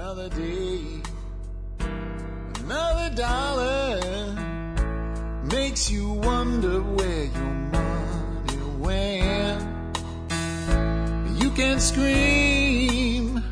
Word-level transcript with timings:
Another 0.00 0.28
day, 0.28 1.02
another 2.60 3.16
dollar 3.16 4.00
makes 5.50 5.90
you 5.90 6.12
wonder 6.12 6.80
where 6.80 7.24
your 7.24 7.54
money 7.72 8.58
went. 8.78 9.60
You 11.42 11.50
can 11.50 11.80
scream. 11.80 13.42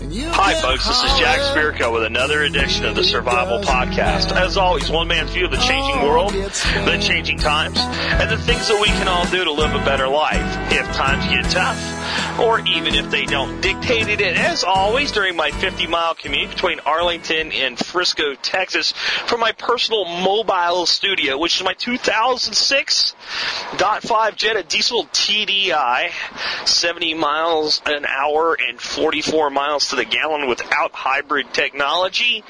and 0.00 0.12
you 0.12 0.30
Hi, 0.30 0.54
folks. 0.54 0.88
This 0.88 0.96
is 0.96 1.16
Jack. 1.16 1.38
Spirko 1.54 1.92
with 1.92 2.02
another 2.02 2.42
edition 2.42 2.86
of 2.86 2.96
the 2.96 3.04
Survival 3.04 3.60
Podcast. 3.60 4.32
As 4.32 4.56
always, 4.56 4.90
one 4.90 5.06
man's 5.06 5.30
view 5.30 5.44
of 5.44 5.52
the 5.52 5.58
changing 5.58 6.00
oh, 6.00 6.08
world, 6.08 6.32
the 6.32 6.98
changing 7.00 7.38
times, 7.38 7.78
and 7.78 8.28
the 8.28 8.38
things 8.38 8.66
that 8.66 8.80
we 8.80 8.88
can 8.88 9.06
all 9.06 9.26
do 9.26 9.44
to 9.44 9.52
live 9.52 9.72
a 9.72 9.84
better 9.84 10.08
life 10.08 10.72
if 10.72 10.92
times 10.96 11.24
get 11.26 11.48
tough, 11.52 11.78
or 12.40 12.60
even 12.60 12.94
if 12.94 13.10
they 13.10 13.24
don't. 13.24 13.60
Dictated 13.60 14.20
it, 14.20 14.36
as 14.36 14.64
always, 14.64 15.12
during 15.12 15.36
my 15.36 15.50
50 15.50 15.86
mile 15.86 16.14
commute 16.14 16.50
between 16.50 16.80
Arlington 16.80 17.52
and 17.52 17.78
Frisco, 17.78 18.34
Texas, 18.34 18.92
from 19.26 19.40
my 19.40 19.52
personal 19.52 20.04
mobile 20.04 20.86
studio, 20.86 21.38
which 21.38 21.56
is 21.56 21.64
my 21.64 21.74
2006 21.74 23.14
.5 23.76 24.36
Jetta 24.36 24.62
diesel 24.62 25.04
TDI, 25.06 26.10
70 26.64 27.14
miles 27.14 27.82
an 27.86 28.04
hour 28.06 28.56
and 28.60 28.80
44 28.80 29.50
miles 29.50 29.88
to 29.88 29.96
the 29.96 30.04
gallon 30.04 30.48
without 30.48 30.92
hybrid 30.92 31.52
technology 31.52 32.44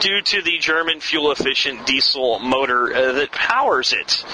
due 0.00 0.22
to 0.22 0.42
the 0.42 0.58
German 0.58 1.00
fuel 1.00 1.32
efficient 1.32 1.86
diesel 1.86 2.38
motor 2.38 2.94
uh, 2.94 3.12
that 3.12 3.32
powers 3.32 3.92
it. 3.92 4.24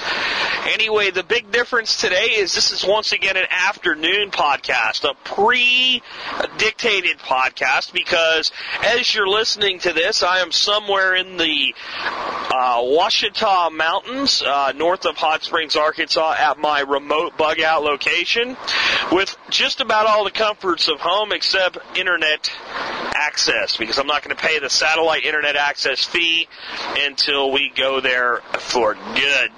Anyway, 0.73 1.11
the 1.11 1.23
big 1.23 1.51
difference 1.51 1.99
today 1.99 2.35
is 2.35 2.53
this 2.53 2.71
is 2.71 2.85
once 2.85 3.11
again 3.11 3.37
an 3.37 3.47
afternoon 3.49 4.31
podcast, 4.31 4.66
a 4.69 5.13
pre-dictated 5.23 7.17
podcast 7.19 7.93
because 7.93 8.51
as 8.83 9.13
you're 9.13 9.27
listening 9.27 9.79
to 9.79 9.93
this, 9.93 10.23
I 10.23 10.39
am 10.39 10.51
somewhere 10.51 11.15
in 11.15 11.37
the 11.37 11.73
uh, 11.95 12.81
Ouachita 12.83 13.69
Mountains, 13.71 14.43
uh, 14.45 14.73
north 14.75 15.05
of 15.05 15.15
Hot 15.17 15.43
Springs, 15.43 15.75
Arkansas, 15.75 16.35
at 16.37 16.57
my 16.57 16.81
remote 16.81 17.37
bug 17.37 17.61
out 17.61 17.83
location 17.83 18.57
with 19.11 19.35
just 19.49 19.81
about 19.81 20.05
all 20.07 20.23
the 20.23 20.31
comforts 20.31 20.87
of 20.87 20.99
home 20.99 21.31
except 21.31 21.77
internet 21.97 22.51
access 23.27 23.77
because 23.77 23.97
I'm 23.97 24.07
not 24.07 24.23
going 24.23 24.35
to 24.35 24.41
pay 24.41 24.59
the 24.59 24.69
satellite 24.69 25.25
internet 25.25 25.55
access 25.55 26.03
fee 26.03 26.47
until 26.99 27.51
we 27.51 27.71
go 27.75 27.99
there 27.99 28.37
for 28.59 28.95
good. 28.95 29.51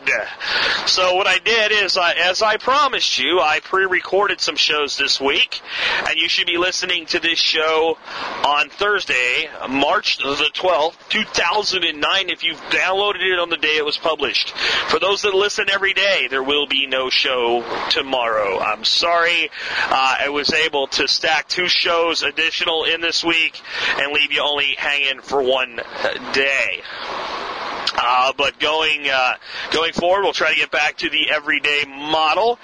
So 0.88 1.16
what 1.16 1.28
I 1.28 1.38
did 1.39 1.72
is, 1.72 1.97
I, 1.97 2.14
as 2.14 2.42
I 2.42 2.58
promised 2.58 3.20
you, 3.20 3.40
I 3.40 3.59
pre-recorded 3.59 4.42
some 4.42 4.56
shows 4.56 4.97
this 4.97 5.22
week, 5.22 5.62
and 6.08 6.17
you 6.17 6.28
should 6.28 6.47
be 6.47 6.58
listening 6.58 7.06
to 7.08 7.20
this 7.20 7.40
show 7.40 7.97
on 8.44 8.70
Thursday, 8.70 9.50
March 9.70 10.17
the 10.17 10.50
12th, 10.53 10.95
2009, 11.09 12.30
if 12.30 12.44
you've 12.44 12.59
downloaded 12.70 13.22
it 13.22 13.40
on 13.40 13.50
the 13.50 13.58
day 13.58 13.78
it 13.78 13.86
was 13.86 13.97
published. 13.97 14.52
For 14.90 15.00
those 15.00 15.22
that 15.22 15.34
listen 15.34 15.70
every 15.70 15.94
day, 15.94 16.28
there 16.30 16.44
will 16.44 16.67
be 16.67 16.88
no 16.88 17.09
show 17.09 17.64
tomorrow. 17.92 18.59
I'm 18.59 18.84
sorry, 18.84 19.50
uh, 19.90 20.17
I 20.22 20.30
was 20.30 20.52
able 20.52 20.88
to 20.88 21.08
stack 21.08 21.47
two 21.47 21.67
shows 21.67 22.23
additional 22.23 22.86
in 22.86 23.02
this 23.02 23.23
week 23.23 23.58
and 23.97 24.11
leave 24.11 24.31
you 24.31 24.41
only 24.41 24.75
hanging 24.77 25.21
for 25.21 25.41
one 25.41 25.79
uh, 25.79 26.31
day. 26.33 26.81
Uh, 28.02 28.33
but 28.38 28.59
going 28.59 29.09
uh, 29.09 29.36
going 29.72 29.94
forward, 29.94 30.23
we'll 30.23 30.33
try 30.33 30.53
to 30.53 30.59
get 30.59 30.72
back 30.72 30.97
to 30.97 31.09
the 31.09 31.30
everyday 31.30 31.83
model. 31.86 32.58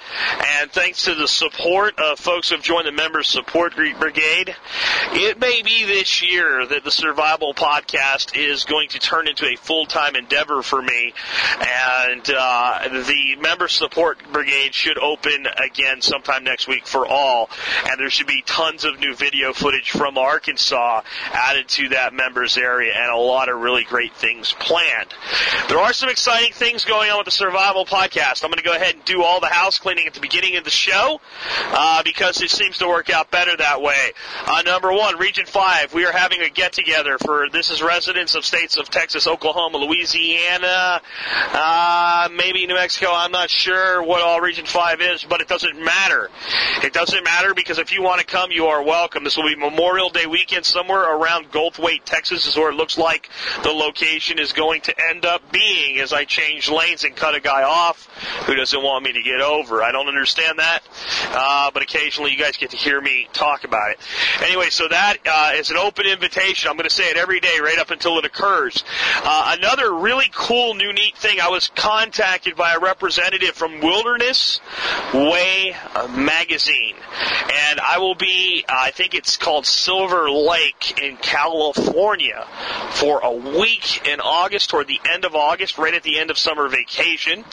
And 0.58 0.70
thanks 0.70 1.04
to 1.04 1.14
the 1.14 1.28
support 1.28 1.98
of 1.98 2.18
folks 2.18 2.50
who've 2.50 2.62
joined 2.62 2.86
the 2.86 2.92
Members 2.92 3.28
Support 3.28 3.76
Brigade, 3.76 4.56
it 5.12 5.38
may 5.38 5.62
be 5.62 5.84
this 5.84 6.22
year 6.22 6.66
that 6.66 6.84
the 6.84 6.90
Survival 6.90 7.52
Podcast 7.54 8.36
is 8.36 8.64
going 8.64 8.88
to 8.90 8.98
turn 8.98 9.28
into 9.28 9.46
a 9.46 9.56
full 9.56 9.86
time 9.86 10.16
endeavor 10.16 10.62
for 10.62 10.80
me. 10.80 11.12
And 11.60 12.30
uh, 12.34 12.88
the 13.06 13.36
Member 13.40 13.68
Support 13.68 14.18
Brigade 14.32 14.74
should 14.74 14.98
open 14.98 15.46
again 15.56 16.00
sometime 16.00 16.44
next 16.44 16.66
week 16.66 16.86
for 16.86 17.06
all. 17.06 17.50
And 17.88 18.00
there 18.00 18.10
should 18.10 18.26
be 18.26 18.42
tons 18.46 18.84
of 18.84 18.98
new 18.98 19.14
video 19.14 19.52
footage 19.52 19.90
from 19.90 20.16
Arkansas 20.16 21.02
added 21.32 21.68
to 21.68 21.90
that 21.90 22.14
members 22.14 22.56
area, 22.56 22.92
and 22.94 23.12
a 23.12 23.16
lot 23.16 23.48
of 23.48 23.60
really 23.60 23.84
great 23.84 24.14
things 24.14 24.54
planned. 24.58 25.12
There 25.68 25.78
are 25.78 25.92
some 25.92 26.08
exciting 26.08 26.52
things 26.52 26.84
going 26.84 27.10
on 27.10 27.18
with 27.18 27.24
the 27.24 27.32
Survival 27.32 27.84
Podcast. 27.84 28.44
I'm 28.44 28.50
going 28.50 28.58
to 28.58 28.64
go 28.64 28.74
ahead 28.74 28.94
and 28.94 29.04
do 29.04 29.22
all 29.22 29.40
the 29.40 29.48
house 29.48 29.78
cleaning 29.78 30.06
at 30.06 30.14
the 30.14 30.20
beginning 30.20 30.56
of 30.56 30.64
the 30.64 30.70
show 30.70 31.20
uh, 31.72 32.02
because 32.04 32.40
it 32.40 32.50
seems 32.50 32.78
to 32.78 32.86
work 32.86 33.10
out 33.10 33.30
better 33.30 33.56
that 33.56 33.82
way. 33.82 34.12
Uh, 34.46 34.62
number 34.62 34.92
one, 34.92 35.18
Region 35.18 35.44
5, 35.44 35.94
we 35.94 36.04
are 36.06 36.12
having 36.12 36.40
a 36.42 36.50
get 36.50 36.72
together 36.72 37.18
for 37.18 37.48
this 37.50 37.70
is 37.70 37.82
residents 37.82 38.34
of 38.34 38.44
states 38.44 38.76
of 38.76 38.88
Texas, 38.88 39.26
Oklahoma, 39.26 39.78
Louisiana, 39.78 41.00
uh, 41.52 42.28
maybe 42.32 42.66
New 42.66 42.74
Mexico. 42.74 43.08
I'm 43.12 43.32
not 43.32 43.50
sure 43.50 44.02
what 44.02 44.22
all 44.22 44.40
Region 44.40 44.66
5 44.66 45.00
is, 45.00 45.24
but 45.24 45.40
it 45.40 45.48
doesn't 45.48 45.82
matter. 45.82 46.30
It 46.84 46.92
doesn't 46.92 47.24
matter 47.24 47.54
because 47.54 47.78
if 47.78 47.92
you 47.92 48.02
want 48.02 48.20
to 48.20 48.26
come, 48.26 48.52
you 48.52 48.66
are 48.66 48.82
welcome. 48.82 49.24
This 49.24 49.36
will 49.36 49.48
be 49.48 49.56
Memorial 49.56 50.10
Day 50.10 50.26
weekend 50.26 50.64
somewhere 50.64 51.02
around 51.02 51.50
Gulfway, 51.50 52.00
Texas, 52.04 52.46
is 52.46 52.56
where 52.56 52.70
it 52.70 52.76
looks 52.76 52.96
like 52.96 53.28
the 53.64 53.70
location 53.70 54.38
is 54.38 54.52
going 54.52 54.82
to 54.82 54.94
end 55.10 55.26
up 55.26 55.52
being 55.52 55.98
as 55.98 56.12
I 56.12 56.24
change 56.24 56.70
lanes 56.70 57.04
and 57.04 57.14
cut 57.14 57.34
a 57.34 57.40
guy 57.40 57.62
off 57.62 58.08
who 58.46 58.54
doesn't 58.54 58.82
want 58.82 59.04
me 59.04 59.12
to 59.12 59.22
get 59.22 59.40
over. 59.40 59.82
I 59.82 59.92
don't 59.92 60.08
understand 60.08 60.58
that, 60.58 60.80
uh, 61.30 61.70
but 61.72 61.82
occasionally 61.82 62.32
you 62.32 62.38
guys 62.38 62.56
get 62.56 62.70
to 62.70 62.76
hear 62.76 63.00
me 63.00 63.28
talk 63.32 63.64
about 63.64 63.90
it. 63.90 63.98
Anyway, 64.42 64.70
so 64.70 64.88
that 64.88 65.18
uh, 65.26 65.52
is 65.54 65.70
an 65.70 65.76
open 65.76 66.06
invitation. 66.06 66.70
I'm 66.70 66.76
going 66.76 66.88
to 66.88 66.94
say 66.94 67.10
it 67.10 67.16
every 67.16 67.40
day 67.40 67.58
right 67.60 67.78
up 67.78 67.90
until 67.90 68.18
it 68.18 68.24
occurs. 68.24 68.84
Uh, 69.16 69.56
another 69.58 69.92
really 69.92 70.30
cool, 70.34 70.74
new, 70.74 70.92
neat 70.92 71.16
thing. 71.16 71.40
I 71.40 71.48
was 71.48 71.68
contacted 71.74 72.56
by 72.56 72.74
a 72.74 72.78
representative 72.78 73.54
from 73.54 73.80
Wilderness 73.80 74.60
Way 75.12 75.76
uh, 75.94 76.08
magazine, 76.08 76.94
and 77.68 77.80
I 77.80 77.98
will 77.98 78.14
be. 78.14 78.64
uh, 78.68 78.74
I 78.86 78.90
think 78.92 79.14
it's 79.14 79.36
called 79.36 79.66
Silver 79.66 80.30
Lake 80.30 81.00
in 81.02 81.16
California 81.16 82.46
for 82.90 83.20
a 83.20 83.32
week 83.32 84.06
in 84.06 84.20
August, 84.20 84.70
toward 84.70 84.86
the 84.86 84.95
end 85.12 85.24
of 85.24 85.34
August, 85.34 85.78
right 85.78 85.94
at 85.94 86.02
the 86.02 86.18
end 86.18 86.30
of 86.30 86.38
summer 86.38 86.68
vacation, 86.68 87.44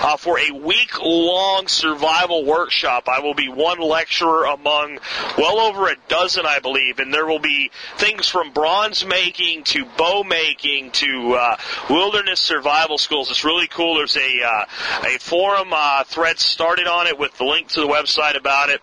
uh, 0.00 0.16
for 0.16 0.38
a 0.38 0.50
week 0.52 1.00
long 1.02 1.68
survival 1.68 2.44
workshop. 2.44 3.08
I 3.08 3.20
will 3.20 3.34
be 3.34 3.48
one 3.48 3.80
lecturer 3.80 4.44
among 4.44 4.98
well 5.36 5.58
over 5.58 5.88
a 5.88 5.96
dozen, 6.08 6.46
I 6.46 6.58
believe, 6.60 6.98
and 6.98 7.12
there 7.12 7.26
will 7.26 7.38
be 7.38 7.70
things 7.96 8.28
from 8.28 8.52
bronze 8.52 9.04
making 9.04 9.64
to 9.64 9.84
bow 9.96 10.22
making 10.22 10.90
to 10.92 11.34
uh, 11.34 11.56
wilderness 11.90 12.40
survival 12.40 12.98
schools. 12.98 13.30
It's 13.30 13.44
really 13.44 13.68
cool. 13.68 13.96
There's 13.96 14.16
a 14.16 14.42
uh, 14.42 14.64
a 15.04 15.18
forum 15.18 15.68
uh, 15.72 16.04
thread 16.04 16.38
started 16.38 16.86
on 16.86 17.06
it 17.06 17.18
with 17.18 17.36
the 17.38 17.44
link 17.44 17.68
to 17.68 17.80
the 17.80 17.88
website 17.88 18.36
about 18.36 18.70
it 18.70 18.80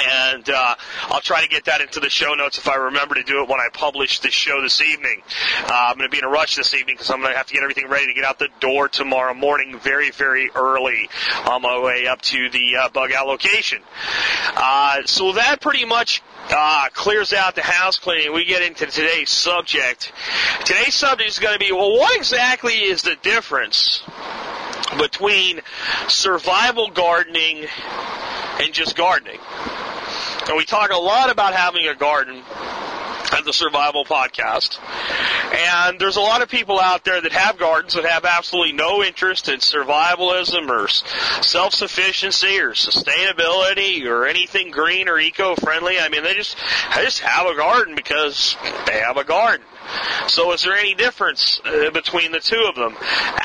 and 0.00 0.48
uh, 0.48 0.74
I'll 1.08 1.20
try 1.20 1.42
to 1.42 1.48
get 1.48 1.66
that 1.66 1.80
into 1.80 2.00
the 2.00 2.10
show 2.10 2.34
notes 2.34 2.58
if 2.58 2.68
I 2.68 2.76
remember 2.76 3.14
to 3.16 3.22
do 3.22 3.42
it 3.42 3.48
when 3.48 3.60
I 3.60 3.68
publish 3.72 4.20
the 4.20 4.30
show 4.30 4.60
this 4.62 4.80
evening. 4.80 5.22
Uh, 5.64 5.86
I'm 5.88 5.96
going 5.96 6.08
to 6.08 6.12
be 6.12 6.18
in 6.18 6.24
a 6.24 6.28
rush 6.28 6.56
this 6.56 6.74
evening 6.74 6.96
because 6.96 7.10
I'm 7.10 7.20
going 7.20 7.32
to 7.32 7.36
have 7.36 7.46
to 7.46 7.54
get 7.54 7.62
everything 7.62 7.88
ready 7.88 8.06
to 8.06 8.14
get 8.14 8.24
out 8.24 8.38
the 8.38 8.48
door 8.60 8.88
tomorrow 8.88 9.34
morning 9.34 9.78
very, 9.78 10.10
very 10.10 10.50
early 10.54 11.08
on 11.46 11.62
my 11.62 11.80
way 11.80 12.06
up 12.06 12.22
to 12.22 12.48
the 12.50 12.76
uh, 12.76 12.88
bug 12.88 13.12
out 13.12 13.26
location. 13.26 13.82
Uh, 14.56 15.02
so 15.04 15.32
that 15.32 15.60
pretty 15.60 15.84
much 15.84 16.22
uh, 16.50 16.88
clears 16.92 17.32
out 17.32 17.54
the 17.54 17.62
house 17.62 17.98
cleaning. 17.98 18.32
We 18.32 18.44
get 18.44 18.62
into 18.62 18.86
today's 18.86 19.30
subject. 19.30 20.12
Today's 20.64 20.94
subject 20.94 21.28
is 21.28 21.38
going 21.38 21.54
to 21.54 21.58
be, 21.58 21.72
well, 21.72 21.92
what 21.92 22.16
exactly 22.16 22.74
is 22.74 23.02
the 23.02 23.16
difference 23.22 24.02
between 24.98 25.60
survival 26.08 26.90
gardening 26.90 27.66
and 28.60 28.72
just 28.72 28.96
gardening? 28.96 29.38
And 30.48 30.56
we 30.56 30.64
talk 30.64 30.90
a 30.90 30.98
lot 30.98 31.30
about 31.30 31.54
having 31.54 31.86
a 31.86 31.94
garden 31.94 32.42
at 33.32 33.44
the 33.44 33.52
Survival 33.52 34.04
Podcast. 34.04 34.78
And 35.54 35.98
there's 35.98 36.16
a 36.16 36.20
lot 36.20 36.42
of 36.42 36.48
people 36.48 36.78
out 36.78 37.04
there 37.04 37.20
that 37.20 37.32
have 37.32 37.58
gardens 37.58 37.94
that 37.94 38.04
have 38.04 38.24
absolutely 38.24 38.72
no 38.72 39.02
interest 39.02 39.48
in 39.48 39.60
survivalism 39.60 40.68
or 40.68 40.88
self-sufficiency 41.42 42.58
or 42.58 42.72
sustainability 42.72 44.04
or 44.04 44.26
anything 44.26 44.70
green 44.70 45.08
or 45.08 45.18
eco-friendly. 45.18 45.98
I 45.98 46.08
mean, 46.08 46.24
they 46.24 46.34
just, 46.34 46.56
they 46.94 47.04
just 47.04 47.20
have 47.20 47.46
a 47.46 47.56
garden 47.56 47.94
because 47.94 48.56
they 48.86 48.98
have 49.00 49.16
a 49.16 49.24
garden. 49.24 49.64
So 50.28 50.52
is 50.52 50.62
there 50.62 50.74
any 50.74 50.94
difference 50.94 51.60
uh, 51.64 51.90
between 51.90 52.32
the 52.32 52.40
two 52.40 52.66
of 52.68 52.74
them? 52.74 52.96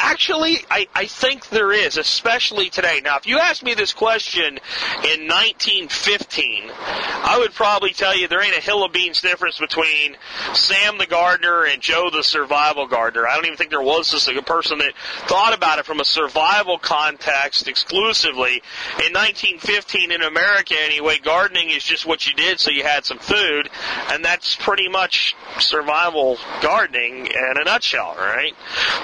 Actually, 0.10 0.60
I, 0.72 0.88
I 0.96 1.06
think 1.06 1.50
there 1.50 1.74
is, 1.74 1.98
especially 1.98 2.70
today. 2.70 3.02
Now, 3.04 3.18
if 3.18 3.28
you 3.28 3.40
asked 3.40 3.62
me 3.62 3.74
this 3.74 3.92
question 3.92 4.58
in 5.04 5.28
1915, 5.28 6.72
I 6.74 7.38
would 7.40 7.54
probably 7.54 7.90
tell 7.90 8.18
you 8.18 8.30
there 8.30 8.42
ain't 8.42 8.56
a 8.56 8.62
hill 8.62 8.86
of 8.86 8.94
beans 8.94 9.20
difference 9.20 9.60
between 9.60 10.16
Sam 10.54 10.98
the 10.98 11.08
gardener 11.08 11.66
and 11.66 11.82
Joe 11.82 12.10
the 12.10 12.24
survival 12.24 12.88
gardener. 12.88 13.28
I 13.28 13.36
don't 13.36 13.48
even 13.48 13.58
think 13.58 13.70
there 13.70 13.82
was 13.82 14.14
a 14.30 14.42
person 14.44 14.78
that 14.78 14.94
thought 15.28 15.54
about 15.54 15.80
it 15.80 15.86
from 15.86 16.00
a 16.00 16.06
survival 16.06 16.80
context 16.80 17.68
exclusively. 17.68 18.62
In 19.06 19.12
1915, 19.12 20.14
in 20.14 20.22
America 20.22 20.76
anyway, 20.80 21.18
gardening 21.22 21.70
is 21.70 21.84
just 21.84 22.06
what 22.06 22.26
you 22.26 22.34
did 22.34 22.62
so 22.62 22.72
you 22.72 22.84
had 22.84 23.04
some 23.04 23.20
food, 23.20 23.70
and 24.10 24.24
that's 24.24 24.56
pretty 24.56 24.88
much 24.88 25.36
survival 25.60 26.38
gardening 26.62 27.28
in 27.28 27.54
a 27.60 27.66
nutshell, 27.66 28.16
right? 28.18 28.54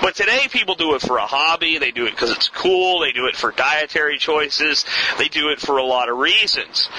But 0.01 0.15
today 0.15 0.47
people 0.49 0.75
do 0.75 0.92
it 0.95 1.01
for 1.01 1.17
a 1.17 1.25
hobby, 1.25 1.77
they 1.77 1.91
do 1.91 2.05
it 2.05 2.11
because 2.11 2.31
it's 2.31 2.49
cool, 2.49 2.99
they 2.99 3.11
do 3.11 3.27
it 3.27 3.35
for 3.35 3.51
dietary 3.51 4.17
choices, 4.17 4.85
they 5.17 5.27
do 5.27 5.49
it 5.49 5.59
for 5.59 5.77
a 5.77 5.83
lot 5.83 6.09
of 6.09 6.17
reasons. 6.17 6.89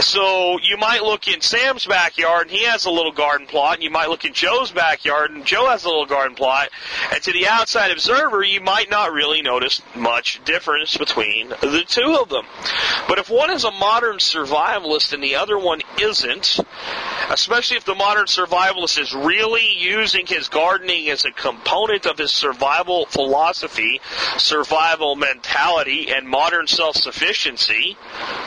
So 0.00 0.58
you 0.62 0.76
might 0.76 1.02
look 1.02 1.28
in 1.28 1.40
Sam's 1.40 1.86
backyard 1.86 2.48
and 2.48 2.56
he 2.56 2.64
has 2.64 2.84
a 2.84 2.90
little 2.90 3.12
garden 3.12 3.46
plot, 3.46 3.74
and 3.74 3.82
you 3.82 3.90
might 3.90 4.08
look 4.08 4.24
in 4.24 4.32
Joe's 4.32 4.70
backyard 4.70 5.30
and 5.30 5.44
Joe 5.44 5.68
has 5.68 5.84
a 5.84 5.88
little 5.88 6.06
garden 6.06 6.34
plot, 6.34 6.70
and 7.12 7.22
to 7.22 7.32
the 7.32 7.48
outside 7.48 7.90
observer 7.90 8.42
you 8.42 8.60
might 8.60 8.90
not 8.90 9.12
really 9.12 9.42
notice 9.42 9.82
much 9.94 10.42
difference 10.44 10.96
between 10.96 11.48
the 11.48 11.84
two 11.86 12.18
of 12.20 12.28
them. 12.28 12.46
But 13.08 13.18
if 13.18 13.30
one 13.30 13.50
is 13.50 13.64
a 13.64 13.70
modern 13.70 14.16
survivalist 14.16 15.12
and 15.12 15.22
the 15.22 15.36
other 15.36 15.58
one 15.58 15.80
isn't, 16.00 16.60
especially 17.30 17.76
if 17.76 17.84
the 17.84 17.94
modern 17.94 18.26
survivalist 18.26 18.98
is 18.98 19.14
really 19.14 19.76
using 19.78 20.26
his 20.26 20.48
gardening 20.48 21.08
as 21.10 21.24
a 21.24 21.30
component 21.30 22.06
of 22.06 22.18
his 22.18 22.32
survival 22.32 23.06
philosophy, 23.06 23.41
survival 24.38 25.16
mentality, 25.16 26.10
and 26.10 26.28
modern 26.28 26.66
self-sufficiency, 26.66 27.96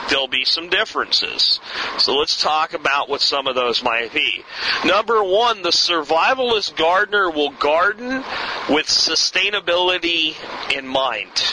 there'll 0.10 0.28
be 0.28 0.46
some 0.46 0.70
differences. 0.70 1.60
So 1.98 2.16
let's 2.16 2.42
talk 2.42 2.74
about 2.74 3.10
what 3.10 3.22
some 3.22 3.48
of 3.48 3.56
those 3.56 3.84
might 3.84 4.14
be. 4.14 4.44
Number 4.86 5.24
one, 5.24 5.62
the 5.62 5.70
survivalist 5.70 6.76
gardener 6.76 7.30
will 7.30 7.52
garden 7.52 8.24
with 8.70 8.88
sustainability 8.88 10.36
in 10.76 10.88
mind. 10.88 11.44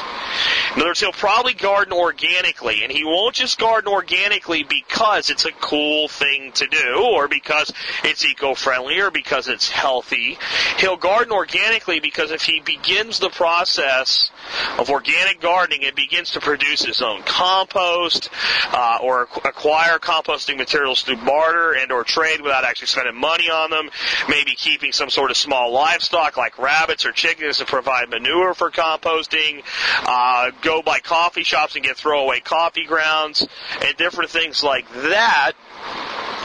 In 0.74 0.80
other 0.80 0.90
words, 0.90 1.00
he'll 1.00 1.12
probably 1.12 1.52
garden 1.52 1.92
organically, 1.92 2.82
and 2.82 2.90
he 2.90 3.04
won't 3.04 3.34
just 3.34 3.58
garden 3.58 3.92
organically 3.92 4.64
because 4.64 5.28
it's 5.28 5.44
a 5.44 5.52
cool 5.52 6.08
thing 6.08 6.50
to 6.52 6.66
do, 6.66 7.10
or 7.12 7.28
because 7.28 7.72
it's 8.04 8.24
eco-friendly, 8.24 8.98
or 9.00 9.10
because 9.10 9.48
it's 9.48 9.68
healthy. 9.68 10.38
He'll 10.78 10.96
garden 10.96 11.32
organically 11.32 12.00
because 12.00 12.30
if 12.30 12.42
he 12.42 12.60
begins 12.60 13.18
the 13.18 13.28
process 13.28 14.30
of 14.78 14.88
organic 14.88 15.40
gardening 15.40 15.84
and 15.84 15.94
begins 15.94 16.30
to 16.30 16.40
produce 16.40 16.82
his 16.82 17.02
own 17.02 17.22
compost, 17.24 18.30
uh, 18.72 18.98
or 19.02 19.28
acquire 19.44 19.98
composting 19.98 20.56
materials 20.56 21.02
through 21.02 21.16
barter 21.16 21.72
and 21.72 21.92
or 21.92 22.02
trade 22.02 22.40
without 22.40 22.64
actually 22.64 22.86
spending 22.86 23.14
money 23.14 23.50
on 23.50 23.70
them, 23.70 23.90
maybe 24.28 24.54
keeping 24.54 24.92
some 24.92 25.10
sort 25.10 25.30
of 25.30 25.36
small 25.36 25.70
livestock 25.72 26.36
like 26.38 26.58
rabbits 26.58 27.04
or 27.04 27.12
chickens 27.12 27.58
to 27.58 27.64
provide 27.66 28.08
manure 28.08 28.54
for 28.54 28.70
composting, 28.70 29.62
uh, 30.06 30.50
go 30.62 30.82
by 30.82 31.00
coffee 31.00 31.42
shops 31.42 31.74
and 31.74 31.84
get 31.84 31.96
throwaway 31.96 32.40
coffee 32.40 32.86
grounds, 32.86 33.46
and 33.84 33.96
different 33.96 34.30
things 34.30 34.62
like 34.62 34.90
that 34.92 35.52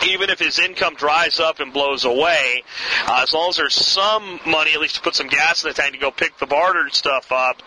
even 0.06 0.30
if 0.30 0.40
his 0.40 0.60
income 0.60 0.96
dries 0.96 1.40
up 1.40 1.60
and 1.60 1.74
blows 1.74 2.06
away, 2.06 2.64
uh, 3.08 3.22
as 3.24 3.34
long 3.34 3.50
as 3.50 3.58
there's 3.58 3.74
some 3.74 4.40
money, 4.46 4.74
at 4.74 4.80
least 4.80 4.96
to 4.96 5.02
put 5.02 5.16
some 5.16 5.28
gas 5.28 5.64
in 5.64 5.70
the 5.70 5.74
tank 5.74 5.94
to 5.94 5.98
go 5.98 6.12
pick 6.12 6.38
the 6.38 6.46
bartered 6.46 6.94
stuff 6.94 7.32
up, 7.32 7.62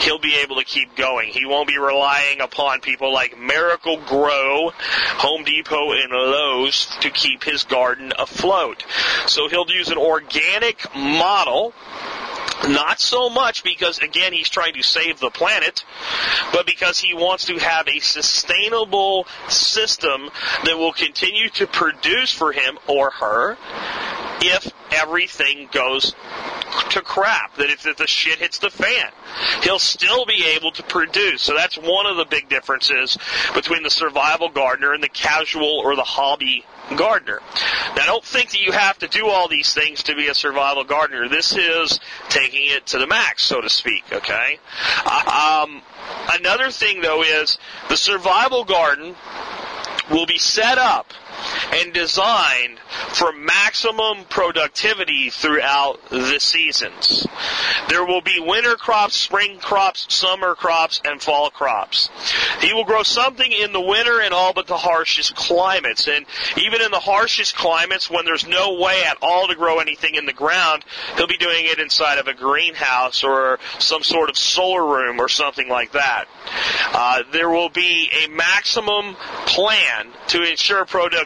he'll 0.00 0.18
be 0.18 0.34
able 0.36 0.56
to 0.56 0.64
keep 0.64 0.96
going. 0.96 1.28
He 1.28 1.44
won't 1.44 1.68
be 1.68 1.78
relying 1.78 2.40
upon 2.40 2.80
people 2.80 3.12
like 3.12 3.38
Miracle-Gro, 3.38 4.70
Home 4.70 5.44
Depot, 5.44 5.92
and 5.92 6.12
Lowe's 6.12 6.86
to 7.00 7.10
keep 7.10 7.44
his 7.44 7.64
garden 7.64 8.12
afloat. 8.18 8.84
So 9.26 9.48
he'll 9.48 9.70
use 9.70 9.90
an 9.90 9.98
organic 9.98 10.84
model 10.94 11.74
not 12.68 13.00
so 13.00 13.28
much 13.28 13.62
because, 13.64 13.98
again, 13.98 14.32
he's 14.32 14.48
trying 14.48 14.74
to 14.74 14.82
save 14.82 15.20
the 15.20 15.30
planet, 15.30 15.84
but 16.52 16.66
because 16.66 16.98
he 16.98 17.14
wants 17.14 17.46
to 17.46 17.58
have 17.58 17.88
a 17.88 18.00
sustainable 18.00 19.26
system 19.48 20.30
that 20.64 20.78
will 20.78 20.92
continue 20.92 21.48
to 21.50 21.66
produce 21.66 22.32
for 22.32 22.52
him 22.52 22.78
or 22.86 23.10
her 23.10 23.56
if 24.40 24.72
everything 24.92 25.68
goes 25.72 26.14
to 26.90 27.02
crap, 27.02 27.56
that 27.56 27.70
if, 27.70 27.82
the 27.82 28.06
shit 28.06 28.38
hits 28.38 28.58
the 28.58 28.70
fan, 28.70 29.10
he'll 29.62 29.78
still 29.78 30.26
be 30.26 30.44
able 30.56 30.72
to 30.72 30.82
produce. 30.82 31.42
So 31.42 31.54
that's 31.54 31.76
one 31.76 32.06
of 32.06 32.16
the 32.16 32.24
big 32.24 32.48
differences 32.48 33.18
between 33.54 33.82
the 33.82 33.90
survival 33.90 34.48
gardener 34.48 34.92
and 34.92 35.02
the 35.02 35.08
casual 35.08 35.80
or 35.84 35.96
the 35.96 36.02
hobby 36.02 36.64
gardener. 36.96 37.40
Now, 37.96 38.06
don't 38.06 38.24
think 38.24 38.50
that 38.50 38.60
you 38.60 38.72
have 38.72 38.98
to 38.98 39.08
do 39.08 39.28
all 39.28 39.48
these 39.48 39.72
things 39.72 40.02
to 40.04 40.14
be 40.14 40.28
a 40.28 40.34
survival 40.34 40.84
gardener. 40.84 41.28
This 41.28 41.56
is 41.56 42.00
taking 42.28 42.70
it 42.70 42.86
to 42.86 42.98
the 42.98 43.06
max, 43.06 43.44
so 43.44 43.60
to 43.60 43.70
speak, 43.70 44.04
okay? 44.12 44.58
Uh, 45.04 45.64
um, 45.64 45.82
another 46.32 46.70
thing, 46.70 47.00
though, 47.00 47.22
is 47.22 47.58
the 47.88 47.96
survival 47.96 48.64
garden 48.64 49.14
will 50.10 50.26
be 50.26 50.38
set 50.38 50.78
up 50.78 51.12
and 51.72 51.92
designed 51.92 52.78
for 53.08 53.32
maximum 53.32 54.24
productivity 54.28 55.30
throughout 55.30 55.98
the 56.10 56.38
seasons. 56.38 57.26
There 57.88 58.04
will 58.04 58.20
be 58.20 58.38
winter 58.40 58.76
crops, 58.76 59.16
spring 59.16 59.58
crops, 59.58 60.06
summer 60.12 60.54
crops, 60.54 61.00
and 61.04 61.20
fall 61.20 61.50
crops. 61.50 62.10
He 62.60 62.72
will 62.72 62.84
grow 62.84 63.02
something 63.02 63.50
in 63.50 63.72
the 63.72 63.80
winter 63.80 64.20
in 64.20 64.32
all 64.32 64.52
but 64.52 64.66
the 64.66 64.76
harshest 64.76 65.34
climates. 65.34 66.08
And 66.08 66.26
even 66.56 66.80
in 66.80 66.90
the 66.90 67.00
harshest 67.00 67.56
climates, 67.56 68.10
when 68.10 68.24
there's 68.24 68.46
no 68.46 68.80
way 68.80 69.02
at 69.04 69.16
all 69.22 69.48
to 69.48 69.54
grow 69.54 69.80
anything 69.80 70.14
in 70.14 70.26
the 70.26 70.32
ground, 70.32 70.84
he'll 71.16 71.26
be 71.26 71.36
doing 71.36 71.66
it 71.66 71.78
inside 71.78 72.18
of 72.18 72.28
a 72.28 72.34
greenhouse 72.34 73.24
or 73.24 73.58
some 73.78 74.02
sort 74.02 74.30
of 74.30 74.36
solar 74.36 74.84
room 74.84 75.20
or 75.20 75.28
something 75.28 75.68
like 75.68 75.92
that. 75.92 76.26
Uh, 76.92 77.22
there 77.32 77.50
will 77.50 77.68
be 77.70 78.10
a 78.24 78.28
maximum 78.28 79.16
plan 79.46 80.08
to 80.28 80.42
ensure 80.42 80.84
productivity 80.84 81.23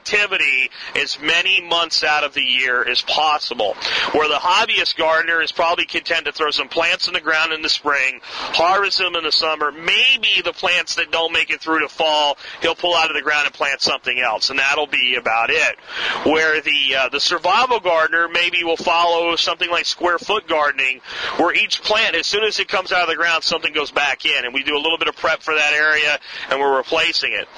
as 0.97 1.19
many 1.21 1.61
months 1.63 2.05
out 2.05 2.25
of 2.25 2.35
the 2.35 2.43
year 2.43 2.89
as 2.89 3.03
possible. 3.03 3.75
Where 4.13 4.29
the 4.29 4.35
hobbyist 4.35 4.97
gardener 4.97 5.41
is 5.43 5.53
probably 5.53 5.85
content 5.85 6.27
to 6.27 6.33
throw 6.33 6.51
some 6.51 6.69
plants 6.69 7.09
in 7.09 7.15
the 7.15 7.21
ground 7.21 7.53
in 7.53 7.63
the 7.63 7.69
spring, 7.69 8.21
harvest 8.23 8.99
them 8.99 9.15
in 9.17 9.25
the 9.25 9.33
summer. 9.33 9.73
Maybe 9.73 10.43
the 10.45 10.53
plants 10.53 10.97
that 10.97 11.11
don't 11.11 11.33
make 11.33 11.51
it 11.51 11.61
through 11.61 11.81
to 11.81 11.89
fall, 11.89 12.39
he'll 12.61 12.75
pull 12.75 12.95
out 12.95 13.11
of 13.11 13.17
the 13.17 13.23
ground 13.23 13.47
and 13.47 13.55
plant 13.55 13.81
something 13.81 14.19
else, 14.19 14.51
and 14.51 14.59
that'll 14.59 14.87
be 14.87 15.17
about 15.17 15.51
it. 15.51 15.77
Where 16.25 16.61
the 16.61 16.97
uh, 16.97 17.09
the 17.09 17.21
survival 17.21 17.81
gardener 17.81 18.29
maybe 18.29 18.65
will 18.65 18.77
follow 18.77 19.37
something 19.37 19.71
like 19.71 19.87
square 19.87 20.19
foot 20.19 20.49
gardening, 20.49 21.01
where 21.37 21.55
each 21.55 21.83
plant, 21.83 22.15
as 22.15 22.27
soon 22.27 22.45
as 22.45 22.59
it 22.59 22.69
comes 22.69 22.93
out 22.93 23.03
of 23.03 23.09
the 23.09 23.17
ground, 23.17 23.45
something 23.45 23.73
goes 23.73 23.91
back 23.91 24.25
in, 24.25 24.45
and 24.45 24.55
we 24.55 24.63
do 24.63 24.77
a 24.77 24.81
little 24.81 24.99
bit 24.99 25.09
of 25.09 25.17
prep 25.17 25.43
for 25.43 25.55
that 25.55 25.73
area, 25.73 26.19
and 26.51 26.61
we're 26.61 26.77
replacing 26.77 27.33
it. 27.33 27.49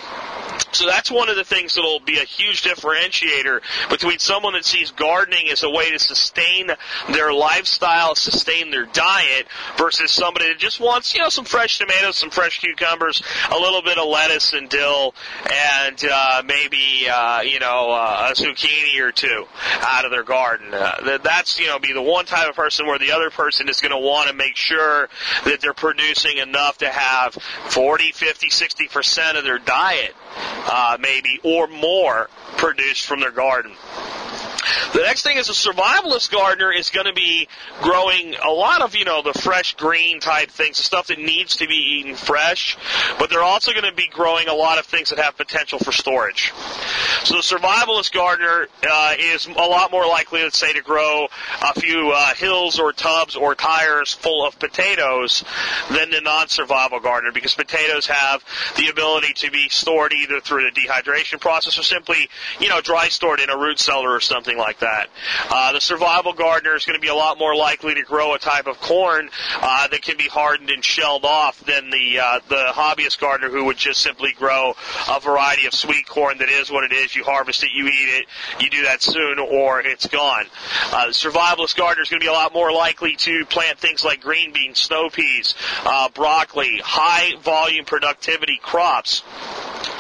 So 0.73 0.87
that's 0.87 1.11
one 1.11 1.29
of 1.29 1.37
the 1.37 1.45
things 1.45 1.75
that'll 1.75 2.01
be 2.01 2.19
a 2.19 2.25
huge 2.25 2.63
differentiator 2.63 3.61
between 3.91 4.19
someone 4.19 4.53
that 4.55 4.65
sees 4.65 4.91
gardening 4.93 5.49
as 5.49 5.63
a 5.63 5.71
way 5.71 5.91
to 5.91 5.99
sustain 5.99 6.71
their 7.13 7.33
lifestyle, 7.33 8.15
sustain 8.15 8.71
their 8.71 8.87
diet, 8.87 9.47
versus 9.77 10.11
somebody 10.11 10.49
that 10.49 10.59
just 10.59 10.81
wants, 10.81 11.15
you 11.15 11.21
know, 11.21 11.29
some 11.29 11.45
fresh 11.45 11.79
tomatoes, 11.79 12.17
some 12.17 12.31
fresh 12.31 12.61
cucumbers, 12.61 13.23
a 13.51 13.59
little 13.59 13.83
bit 13.83 13.99
of 13.99 14.09
lettuce 14.09 14.53
and 14.53 14.69
dill, 14.69 15.15
and 15.51 16.05
uh, 16.11 16.43
maybe, 16.47 17.07
uh, 17.13 17.41
you 17.43 17.59
know, 17.59 17.91
uh, 17.91 18.31
a 18.31 18.35
zucchini 18.35 19.01
or 19.01 19.13
two 19.13 19.47
out 19.81 20.05
of 20.05 20.11
their 20.11 20.25
garden. 20.25 20.73
Uh, 20.73 21.19
that's, 21.23 21.59
you 21.59 21.67
know, 21.67 21.79
be 21.79 21.93
the 21.93 22.03
one 22.03 22.25
type 22.25 22.49
of 22.49 22.55
person 22.55 22.87
where 22.87 22.99
the 22.99 23.13
other 23.13 23.31
person 23.31 23.69
is 23.69 23.81
going 23.81 23.93
to 23.93 23.99
want 23.99 24.29
to 24.29 24.35
make 24.35 24.57
sure 24.57 25.09
that 25.45 25.61
they're 25.61 25.75
producing 25.75 26.39
enough 26.39 26.79
to 26.79 26.89
have 26.89 27.35
40, 27.35 28.13
50, 28.13 28.49
60% 28.49 29.37
of 29.37 29.45
their 29.45 29.59
diet 29.59 30.15
uh, 30.67 30.99
maybe, 31.01 31.41
or 31.43 31.67
more 31.69 32.29
produced 32.57 33.07
from 33.07 33.21
their 33.21 33.33
garden. 33.33 33.73
The 34.93 35.01
next 35.01 35.23
thing 35.23 35.37
is 35.37 35.49
a 35.49 35.53
survivalist 35.53 36.31
gardener 36.31 36.73
is 36.73 36.91
going 36.91 37.07
to 37.07 37.13
be 37.13 37.49
growing 37.81 38.35
a 38.35 38.51
lot 38.51 38.83
of, 38.83 38.95
you 38.95 39.05
know, 39.05 39.23
the 39.23 39.33
fresh 39.33 39.75
green 39.75 40.21
type 40.21 40.51
things, 40.51 40.77
the 40.77 40.83
stuff 40.83 41.07
that 41.09 41.19
needs 41.19 41.57
to 41.57 41.67
be 41.67 41.75
eaten 41.75 42.17
fresh, 42.17 42.77
but 43.19 43.31
they're 43.31 43.43
also 43.43 43.73
going 43.73 43.85
to 43.85 43.95
be 43.95 44.09
growing 44.09 44.49
a 44.49 44.55
lot 44.55 44.79
of 44.79 44.87
things 44.87 45.11
that 45.11 45.19
have 45.19 45.37
potential 45.37 45.79
for 45.79 45.93
storage. 45.93 46.53
So 47.25 47.35
the 47.35 47.43
survivalist 47.43 48.13
gardener 48.13 48.69
uh, 48.83 49.15
is 49.19 49.47
a 49.47 49.53
lot 49.53 49.91
more 49.91 50.07
likely, 50.07 50.43
let's 50.43 50.59
say, 50.59 50.73
to 50.73 50.83
grow 50.83 51.29
a 51.63 51.81
few 51.81 52.13
uh, 52.15 52.35
hills 52.35 52.79
or 52.79 52.93
tubs 52.93 53.37
or 53.37 53.55
tires 53.55 54.13
full 54.13 54.47
of 54.47 54.59
potatoes 54.59 55.45
than 55.91 56.11
the 56.11 56.21
non-survival 56.21 57.01
gardener 57.01 57.33
because 57.33 57.55
potatoes 57.55 58.07
have 58.07 58.45
the 58.77 58.89
ability 58.89 59.33
to 59.35 59.51
be 59.51 59.69
stored 59.69 60.13
either 60.13 60.41
through 60.41 60.65
the 60.65 60.81
dehydration 60.81 61.41
process 61.41 61.79
or 61.79 61.83
simply, 61.83 62.29
you 62.61 62.69
know, 62.69 62.81
dry 62.81 63.09
stored 63.09 63.41
in 63.41 63.51
a 63.51 63.57
root 63.57 63.79
cellar 63.79 64.11
or 64.11 64.21
something 64.21 64.50
like 64.57 64.81
that. 64.81 65.09
Uh, 65.49 65.73
the 65.73 65.81
survival 65.81 66.33
gardener 66.33 66.75
is 66.75 66.85
going 66.85 66.99
to 66.99 67.01
be 67.01 67.09
a 67.09 67.15
lot 67.15 67.39
more 67.39 67.55
likely 67.55 67.95
to 67.95 68.03
grow 68.03 68.35
a 68.35 68.39
type 68.39 68.67
of 68.67 68.81
corn 68.81 69.29
uh, 69.61 69.89
that 69.89 70.03
can 70.03 70.17
be 70.17 70.29
hardened 70.29 70.71
and 70.71 70.85
shelled 70.85 71.25
off 71.25 71.61
than 71.65 71.91
the 71.91 72.19
uh, 72.19 72.41
the 72.49 72.67
hobbyist 72.73 73.21
gardener 73.21 73.51
who 73.51 73.65
would 73.65 73.77
just 73.77 74.01
simply 74.01 74.33
grow 74.33 74.75
a 75.09 75.21
variety 75.21 75.67
of 75.67 75.75
sweet 75.75 76.07
corn 76.07 76.39
that 76.39 76.49
is 76.49 76.71
what 76.71 76.85
it 76.85 76.93
is. 76.93 77.15
You 77.15 77.25
harvest 77.25 77.63
it, 77.63 77.71
you 77.73 77.87
eat 77.87 78.21
it, 78.21 78.27
you 78.61 78.71
do 78.71 78.83
that 78.85 79.03
soon, 79.03 79.39
or 79.39 79.81
it's 79.81 80.07
gone. 80.07 80.47
Uh, 80.93 81.07
the 81.07 81.13
survivalist 81.13 81.77
gardener 81.77 82.03
is 82.03 82.09
going 82.09 82.21
to 82.21 82.25
be 82.25 82.31
a 82.31 82.33
lot 82.33 82.53
more 82.53 82.73
likely 82.73 83.17
to 83.17 83.45
plant 83.47 83.79
things 83.79 84.05
like 84.05 84.21
green 84.21 84.53
beans, 84.53 84.81
snow 84.81 85.09
peas, 85.11 85.55
uh, 85.85 86.09
broccoli, 86.11 86.81
high 86.83 87.37
volume 87.43 87.85
productivity 87.85 88.59
crops 88.63 89.23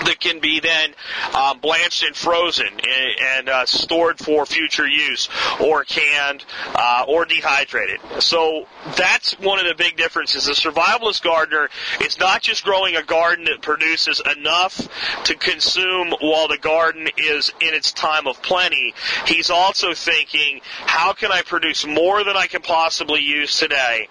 that 0.05 0.19
can 0.21 0.41
be 0.41 0.61
then 0.61 0.95
um, 1.35 1.59
blanched 1.61 2.05
and 2.05 2.15
frozen 2.15 2.67
and, 2.67 3.21
and 3.21 3.49
uh, 3.49 3.67
stored 3.67 4.19
for 4.19 4.30
future 4.47 4.87
use, 4.87 5.29
or 5.61 5.85
canned, 5.85 6.45
uh, 6.75 7.05
or 7.09 7.25
dehydrated. 7.25 8.01
So 8.21 8.67
that's 8.97 9.39
one 9.39 9.59
of 9.59 9.67
the 9.67 9.75
big 9.75 9.97
differences. 9.97 10.47
The 10.47 10.53
survivalist 10.53 11.23
gardener 11.23 11.69
is 12.03 12.19
not 12.19 12.43
just 12.43 12.65
growing 12.65 12.97
a 12.97 13.03
garden 13.03 13.45
that 13.47 13.63
produces 13.63 14.21
enough 14.37 14.89
to 15.25 15.35
consume 15.35 16.15
while 16.21 16.49
the 16.49 16.59
garden 16.59 17.09
is 17.17 17.53
in 17.61 17.75
its 17.75 17.93
time 17.93 18.27
of 18.27 18.43
plenty. 18.43 18.95
He's 19.27 19.51
also 19.51 19.95
thinking, 19.95 20.61
how 20.65 21.13
can 21.13 21.33
I 21.33 21.43
produce 21.43 21.87
more 21.87 22.25
than 22.25 22.37
I 22.37 22.47
can 22.47 22.63
possibly 22.63 23.21
use 23.21 23.59
today, 23.59 24.09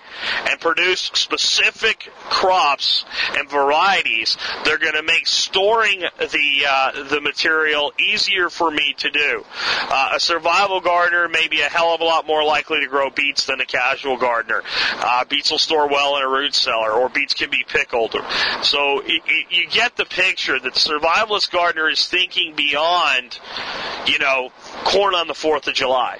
and 0.49 0.59
produce 0.59 1.11
specific 1.13 2.09
crops 2.29 3.05
and 3.35 3.49
varieties 3.49 4.37
that 4.63 4.73
are 4.73 4.77
going 4.77 4.93
to 4.93 5.03
make 5.03 5.27
storing 5.27 6.01
the 6.01 6.65
uh, 6.69 7.03
the 7.03 7.21
material 7.21 7.93
easier 7.99 8.49
for 8.49 8.71
me 8.71 8.93
to 8.97 9.09
do. 9.09 9.45
Uh, 9.89 10.08
a 10.11 10.19
survival 10.19 10.81
gardener 10.81 11.27
may 11.27 11.47
be 11.47 11.61
a 11.61 11.69
hell 11.69 11.93
of 11.93 12.01
a 12.01 12.03
lot 12.03 12.25
more 12.25 12.43
likely 12.43 12.79
to 12.81 12.87
grow 12.87 13.09
beets 13.09 13.45
than 13.45 13.61
a 13.61 13.65
casual 13.65 14.17
gardener. 14.17 14.63
Uh, 14.93 15.25
beets 15.25 15.51
will 15.51 15.57
store 15.57 15.87
well 15.87 16.17
in 16.17 16.23
a 16.23 16.27
root 16.27 16.53
cellar, 16.53 16.91
or 16.91 17.09
beets 17.09 17.33
can 17.33 17.49
be 17.49 17.63
pickled. 17.67 18.15
So 18.61 18.99
it, 18.99 19.21
it, 19.25 19.45
you 19.49 19.67
get 19.67 19.95
the 19.95 20.05
picture 20.05 20.59
that 20.59 20.73
the 20.73 20.79
survivalist 20.79 21.51
gardener 21.51 21.89
is 21.89 22.07
thinking 22.07 22.55
beyond, 22.55 23.39
you 24.07 24.19
know, 24.19 24.51
corn 24.85 25.15
on 25.15 25.27
the 25.27 25.33
4th 25.33 25.67
of 25.67 25.73
July. 25.73 26.19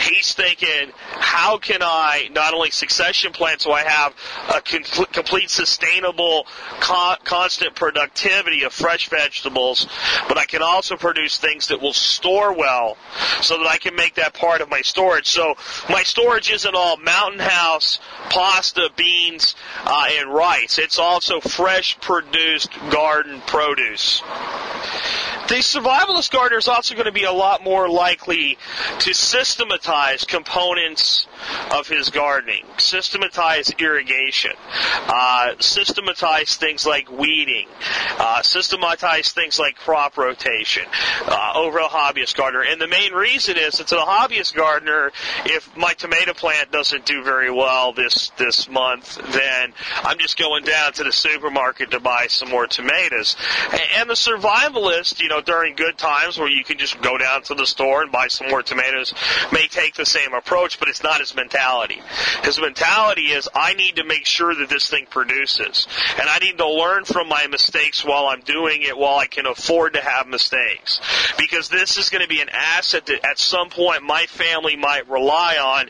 He's 0.00 0.32
thinking, 0.32 0.90
how 0.96 1.58
can 1.58 1.80
I 1.82 2.28
not 2.32 2.54
only 2.54 2.70
succession 2.70 3.32
plant 3.32 3.60
so 3.60 3.72
I 3.72 3.82
have 3.82 4.14
a 4.48 4.60
complete 4.60 5.50
sustainable, 5.50 6.46
constant 6.80 7.74
productivity 7.74 8.64
of 8.64 8.72
fresh 8.72 9.08
vegetables, 9.08 9.86
but 10.28 10.38
I 10.38 10.44
can 10.46 10.62
also 10.62 10.96
produce 10.96 11.38
things 11.38 11.68
that 11.68 11.80
will 11.80 11.92
store 11.92 12.52
well 12.52 12.96
so 13.40 13.58
that 13.58 13.66
I 13.66 13.78
can 13.78 13.94
make 13.94 14.14
that 14.14 14.34
part 14.34 14.60
of 14.60 14.70
my 14.70 14.80
storage. 14.82 15.28
So 15.28 15.54
my 15.88 16.02
storage 16.02 16.50
isn't 16.50 16.74
all 16.74 16.96
mountain 16.96 17.40
house, 17.40 17.98
pasta, 18.30 18.90
beans, 18.96 19.54
uh, 19.84 20.06
and 20.10 20.32
rice. 20.32 20.78
It's 20.78 20.98
also 20.98 21.40
fresh 21.40 21.98
produced 22.00 22.70
garden 22.90 23.40
produce. 23.46 24.22
The 25.48 25.58
survivalist 25.58 26.30
gardener 26.30 26.58
is 26.58 26.68
also 26.68 26.94
going 26.94 27.06
to 27.06 27.12
be 27.12 27.24
a 27.24 27.32
lot 27.32 27.62
more 27.62 27.88
likely 27.88 28.56
to 29.00 29.12
systematize 29.12 30.24
components 30.24 31.26
of 31.72 31.88
his 31.88 32.10
gardening, 32.10 32.64
systematize 32.78 33.70
irrigation, 33.78 34.52
uh, 35.08 35.54
systematize 35.58 36.56
things 36.56 36.86
like 36.86 37.10
weeding, 37.10 37.66
uh, 38.18 38.42
systematize 38.42 39.32
things 39.32 39.58
like 39.58 39.76
crop 39.76 40.16
rotation 40.16 40.84
uh, 41.26 41.52
over 41.56 41.78
a 41.78 41.88
hobbyist 41.88 42.36
gardener. 42.36 42.62
And 42.62 42.80
the 42.80 42.88
main 42.88 43.11
reason 43.14 43.56
is 43.56 43.78
that 43.78 43.88
to 43.88 43.94
the 43.94 44.02
hobbyist 44.02 44.54
gardener, 44.54 45.12
if 45.46 45.76
my 45.76 45.92
tomato 45.94 46.32
plant 46.32 46.70
doesn't 46.70 47.06
do 47.06 47.22
very 47.22 47.50
well 47.50 47.92
this 47.92 48.30
this 48.38 48.68
month, 48.68 49.16
then 49.32 49.72
I'm 50.02 50.18
just 50.18 50.38
going 50.38 50.64
down 50.64 50.92
to 50.94 51.04
the 51.04 51.12
supermarket 51.12 51.90
to 51.92 52.00
buy 52.00 52.26
some 52.28 52.50
more 52.50 52.66
tomatoes. 52.66 53.36
And 53.96 54.08
the 54.08 54.14
survivalist, 54.14 55.20
you 55.20 55.28
know, 55.28 55.40
during 55.40 55.76
good 55.76 55.98
times 55.98 56.38
where 56.38 56.48
you 56.48 56.64
can 56.64 56.78
just 56.78 57.00
go 57.02 57.18
down 57.18 57.42
to 57.44 57.54
the 57.54 57.66
store 57.66 58.02
and 58.02 58.12
buy 58.12 58.28
some 58.28 58.48
more 58.48 58.62
tomatoes 58.62 59.14
may 59.52 59.66
take 59.68 59.94
the 59.94 60.06
same 60.06 60.34
approach, 60.34 60.78
but 60.78 60.88
it's 60.88 61.02
not 61.02 61.20
his 61.20 61.34
mentality. 61.34 62.00
His 62.42 62.60
mentality 62.60 63.26
is 63.32 63.48
I 63.54 63.74
need 63.74 63.96
to 63.96 64.04
make 64.04 64.26
sure 64.26 64.54
that 64.54 64.68
this 64.68 64.88
thing 64.88 65.06
produces. 65.08 65.86
And 66.18 66.28
I 66.28 66.38
need 66.38 66.58
to 66.58 66.68
learn 66.68 67.04
from 67.04 67.28
my 67.28 67.46
mistakes 67.46 68.04
while 68.04 68.26
I'm 68.26 68.40
doing 68.40 68.82
it 68.82 68.96
while 68.96 69.18
I 69.18 69.26
can 69.26 69.46
afford 69.46 69.94
to 69.94 70.00
have 70.00 70.26
mistakes. 70.26 71.00
Because 71.38 71.68
this 71.68 71.96
is 71.96 72.08
going 72.08 72.22
to 72.22 72.28
be 72.28 72.40
an 72.40 72.48
asset 72.50 73.01
that 73.06 73.24
at 73.24 73.38
some 73.38 73.70
point 73.70 74.02
my 74.02 74.26
family 74.26 74.76
might 74.76 75.08
rely 75.08 75.56
on. 75.56 75.88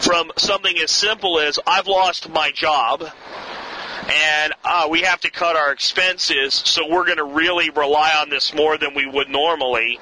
From 0.00 0.30
something 0.36 0.76
as 0.78 0.90
simple 0.90 1.40
as 1.40 1.58
I've 1.66 1.86
lost 1.86 2.28
my 2.28 2.50
job 2.50 3.04
and 4.08 4.52
uh, 4.64 4.88
we 4.90 5.02
have 5.02 5.20
to 5.20 5.30
cut 5.30 5.56
our 5.56 5.72
expenses, 5.72 6.54
so 6.54 6.88
we're 6.88 7.04
going 7.04 7.18
to 7.18 7.24
really 7.24 7.70
rely 7.70 8.12
on 8.20 8.30
this 8.30 8.54
more 8.54 8.78
than 8.78 8.94
we 8.94 9.06
would 9.06 9.28
normally, 9.28 9.98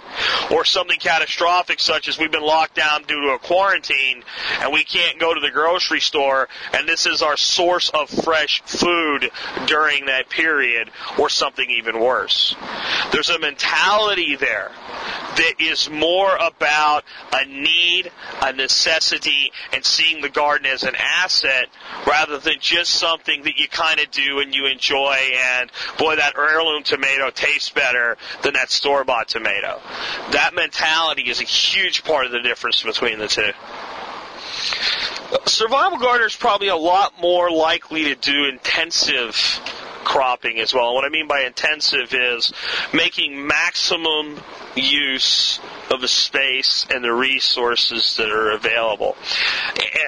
or 0.50 0.64
something 0.64 0.98
catastrophic 0.98 1.80
such 1.80 2.08
as 2.08 2.18
we've 2.18 2.32
been 2.32 2.42
locked 2.42 2.74
down 2.74 3.02
due 3.04 3.20
to 3.20 3.28
a 3.28 3.38
quarantine 3.38 4.22
and 4.60 4.72
we 4.72 4.84
can't 4.84 5.18
go 5.18 5.34
to 5.34 5.40
the 5.40 5.50
grocery 5.50 6.00
store, 6.00 6.48
and 6.72 6.88
this 6.88 7.06
is 7.06 7.22
our 7.22 7.36
source 7.36 7.90
of 7.90 8.08
fresh 8.08 8.62
food 8.62 9.30
during 9.66 10.06
that 10.06 10.28
period, 10.28 10.90
or 11.18 11.28
something 11.28 11.68
even 11.70 12.00
worse. 12.00 12.54
There's 13.12 13.30
a 13.30 13.38
mentality 13.38 14.36
there 14.36 14.70
that 15.36 15.54
is 15.58 15.88
more 15.90 16.36
about 16.36 17.04
a 17.32 17.44
need, 17.46 18.10
a 18.42 18.52
necessity, 18.52 19.52
and 19.72 19.84
seeing 19.84 20.20
the 20.20 20.28
garden 20.28 20.66
as 20.66 20.82
an 20.82 20.94
asset 20.96 21.68
rather 22.06 22.38
than 22.38 22.56
just 22.60 22.90
something 22.90 23.42
that 23.44 23.58
you 23.58 23.68
kind 23.82 24.00
of 24.00 24.10
do 24.10 24.40
and 24.40 24.54
you 24.54 24.66
enjoy. 24.66 25.16
And 25.58 25.70
boy, 25.98 26.16
that 26.16 26.34
heirloom 26.36 26.82
tomato 26.82 27.30
tastes 27.30 27.70
better 27.70 28.16
than 28.42 28.54
that 28.54 28.70
store 28.70 29.04
bought 29.04 29.28
tomato. 29.28 29.80
That 30.30 30.54
mentality 30.54 31.28
is 31.28 31.40
a 31.40 31.44
huge 31.44 32.04
part 32.04 32.26
of 32.26 32.32
the 32.32 32.40
difference 32.40 32.82
between 32.82 33.18
the 33.18 33.28
two. 33.28 33.50
Survival 35.46 35.98
gardeners 35.98 36.36
probably 36.36 36.68
a 36.68 36.76
lot 36.76 37.20
more 37.20 37.50
likely 37.50 38.04
to 38.04 38.14
do 38.14 38.44
intensive 38.44 39.34
cropping 40.04 40.58
as 40.58 40.74
well. 40.74 40.94
What 40.94 41.04
I 41.04 41.08
mean 41.08 41.26
by 41.26 41.42
intensive 41.42 42.12
is 42.12 42.52
making 42.92 43.46
maximum 43.46 44.40
use 44.74 45.60
of 45.90 46.00
the 46.00 46.08
space 46.08 46.86
and 46.90 47.04
the 47.04 47.12
resources 47.12 48.16
that 48.16 48.30
are 48.30 48.52
available. 48.52 49.16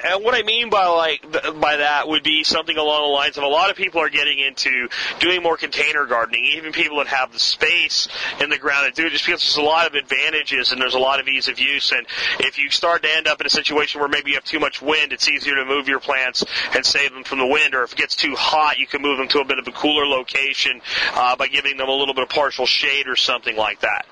And 0.05 0.23
what 0.23 0.33
I 0.33 0.43
mean 0.43 0.69
by 0.69 0.87
like 0.87 1.21
by 1.59 1.77
that 1.77 2.07
would 2.07 2.23
be 2.23 2.43
something 2.43 2.77
along 2.77 3.03
the 3.03 3.13
lines 3.13 3.37
of 3.37 3.43
a 3.43 3.47
lot 3.47 3.69
of 3.69 3.75
people 3.75 4.01
are 4.01 4.09
getting 4.09 4.39
into 4.39 4.89
doing 5.19 5.43
more 5.43 5.57
container 5.57 6.05
gardening, 6.05 6.45
even 6.53 6.71
people 6.71 6.97
that 6.97 7.07
have 7.07 7.31
the 7.31 7.39
space 7.39 8.07
in 8.41 8.49
the 8.49 8.57
ground 8.57 8.93
to 8.93 9.01
do 9.01 9.07
it, 9.07 9.11
just 9.11 9.25
because 9.25 9.41
there's 9.41 9.57
a 9.57 9.61
lot 9.61 9.87
of 9.87 9.93
advantages 9.93 10.71
and 10.71 10.81
there's 10.81 10.95
a 10.95 10.99
lot 10.99 11.19
of 11.19 11.27
ease 11.27 11.47
of 11.47 11.59
use. 11.59 11.91
And 11.91 12.05
if 12.39 12.57
you 12.57 12.69
start 12.69 13.03
to 13.03 13.09
end 13.11 13.27
up 13.27 13.39
in 13.41 13.47
a 13.47 13.49
situation 13.49 13.99
where 13.99 14.09
maybe 14.09 14.31
you 14.31 14.35
have 14.37 14.43
too 14.43 14.59
much 14.59 14.81
wind, 14.81 15.13
it's 15.13 15.29
easier 15.29 15.55
to 15.55 15.65
move 15.65 15.87
your 15.87 15.99
plants 15.99 16.43
and 16.73 16.85
save 16.85 17.13
them 17.13 17.23
from 17.23 17.39
the 17.39 17.47
wind. 17.47 17.75
Or 17.75 17.83
if 17.83 17.93
it 17.93 17.97
gets 17.97 18.15
too 18.15 18.35
hot, 18.35 18.79
you 18.79 18.87
can 18.87 19.01
move 19.01 19.17
them 19.17 19.27
to 19.29 19.39
a 19.39 19.45
bit 19.45 19.59
of 19.59 19.67
a 19.67 19.71
cooler 19.85 20.05
location 20.07 20.81
uh, 21.13 21.35
by 21.35 21.47
giving 21.47 21.77
them 21.77 21.89
a 21.89 21.91
little 21.91 22.13
bit 22.13 22.23
of 22.23 22.29
partial 22.29 22.65
shade 22.65 23.07
or 23.07 23.15
something 23.15 23.55
like 23.55 23.79
that. 23.81 24.05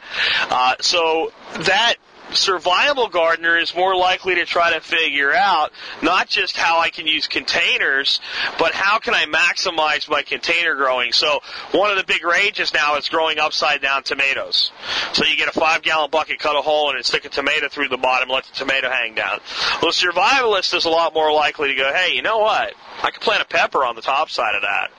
Uh, 0.50 0.76
so 0.82 1.32
that 1.62 1.96
survival 2.34 3.10
gardener 3.10 3.58
is 3.58 3.76
more 3.76 3.96
likely 3.96 4.36
to 4.36 4.46
try 4.46 4.74
to 4.74 4.82
figure 4.82 5.34
out 5.34 5.72
not 6.02 6.28
just 6.28 6.58
how 6.58 6.80
I 6.80 6.90
can 6.90 7.08
use 7.08 7.28
containers, 7.28 8.20
but 8.58 8.74
how 8.74 9.00
can 9.00 9.14
I 9.14 9.26
maximize 9.26 10.10
my 10.10 10.22
container 10.22 10.76
growing. 10.76 11.12
So 11.12 11.42
one 11.72 11.92
of 11.92 11.98
the 11.98 12.04
big 12.04 12.24
rages 12.24 12.74
now 12.74 12.96
is 12.98 13.10
growing 13.10 13.40
upside 13.40 13.82
down 13.82 14.04
tomatoes. 14.04 14.72
So 15.14 15.26
you 15.26 15.36
get 15.36 15.48
a 15.48 15.60
five 15.60 15.82
gallon 15.82 16.10
bucket, 16.10 16.40
cut 16.40 16.56
a 16.56 16.62
hole 16.62 16.92
in 16.92 16.98
it, 16.98 17.06
stick 17.06 17.26
a 17.26 17.30
tomato 17.30 17.70
through 17.70 17.90
the 17.90 17.98
bottom, 17.98 18.30
let 18.30 18.46
the 18.46 18.54
tomato 18.54 18.90
hang 18.90 19.16
down. 19.16 19.40
Well, 19.82 19.92
the 19.92 20.08
survivalist 20.08 20.74
is 20.76 20.86
a 20.86 20.90
lot 20.90 21.14
more 21.14 21.32
likely 21.32 21.70
to 21.70 21.76
go, 21.76 21.94
hey, 21.94 22.14
you 22.14 22.22
know 22.22 22.40
what? 22.40 22.74
I 23.02 23.12
could 23.12 23.22
plant 23.22 23.42
a 23.42 23.46
pepper 23.46 23.84
on 23.84 23.96
the 23.96 24.02
top 24.02 24.30
side 24.30 24.56
of 24.56 24.62
that 24.62 24.92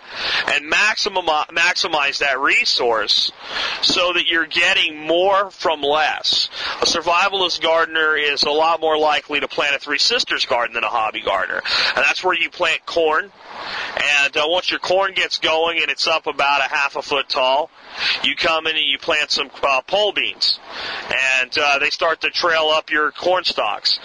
and 0.46 0.68
maximum, 0.68 1.28
uh, 1.28 1.44
maximize 1.46 2.18
that 2.18 2.38
resource 2.38 3.32
so 3.82 4.12
that 4.12 4.26
you're 4.26 4.46
getting 4.46 5.06
more 5.06 5.50
from 5.50 5.80
less. 5.80 6.48
A 6.82 6.86
survival 6.86 7.23
survivalist 7.24 7.62
gardener 7.62 8.16
is 8.16 8.42
a 8.42 8.50
lot 8.50 8.80
more 8.80 8.98
likely 8.98 9.40
to 9.40 9.48
plant 9.48 9.74
a 9.74 9.78
Three 9.78 9.98
Sisters 9.98 10.46
garden 10.46 10.74
than 10.74 10.84
a 10.84 10.88
hobby 10.88 11.22
gardener. 11.22 11.62
And 11.96 12.04
that's 12.04 12.22
where 12.22 12.34
you 12.34 12.50
plant 12.50 12.84
corn. 12.86 13.30
And 14.24 14.36
uh, 14.36 14.44
once 14.46 14.70
your 14.70 14.80
corn 14.80 15.14
gets 15.14 15.38
going 15.38 15.80
and 15.80 15.90
it's 15.90 16.06
up 16.06 16.26
about 16.26 16.60
a 16.60 16.68
half 16.68 16.96
a 16.96 17.02
foot 17.02 17.28
tall, 17.28 17.70
you 18.22 18.34
come 18.34 18.66
in 18.66 18.76
and 18.76 18.84
you 18.84 18.98
plant 18.98 19.30
some 19.30 19.50
uh, 19.62 19.80
pole 19.82 20.12
beans, 20.12 20.58
and 21.40 21.56
uh, 21.56 21.78
they 21.78 21.90
start 21.90 22.20
to 22.22 22.30
trail 22.30 22.70
up 22.72 22.90
your 22.90 23.12
corn 23.12 23.44
stalks. 23.44 23.98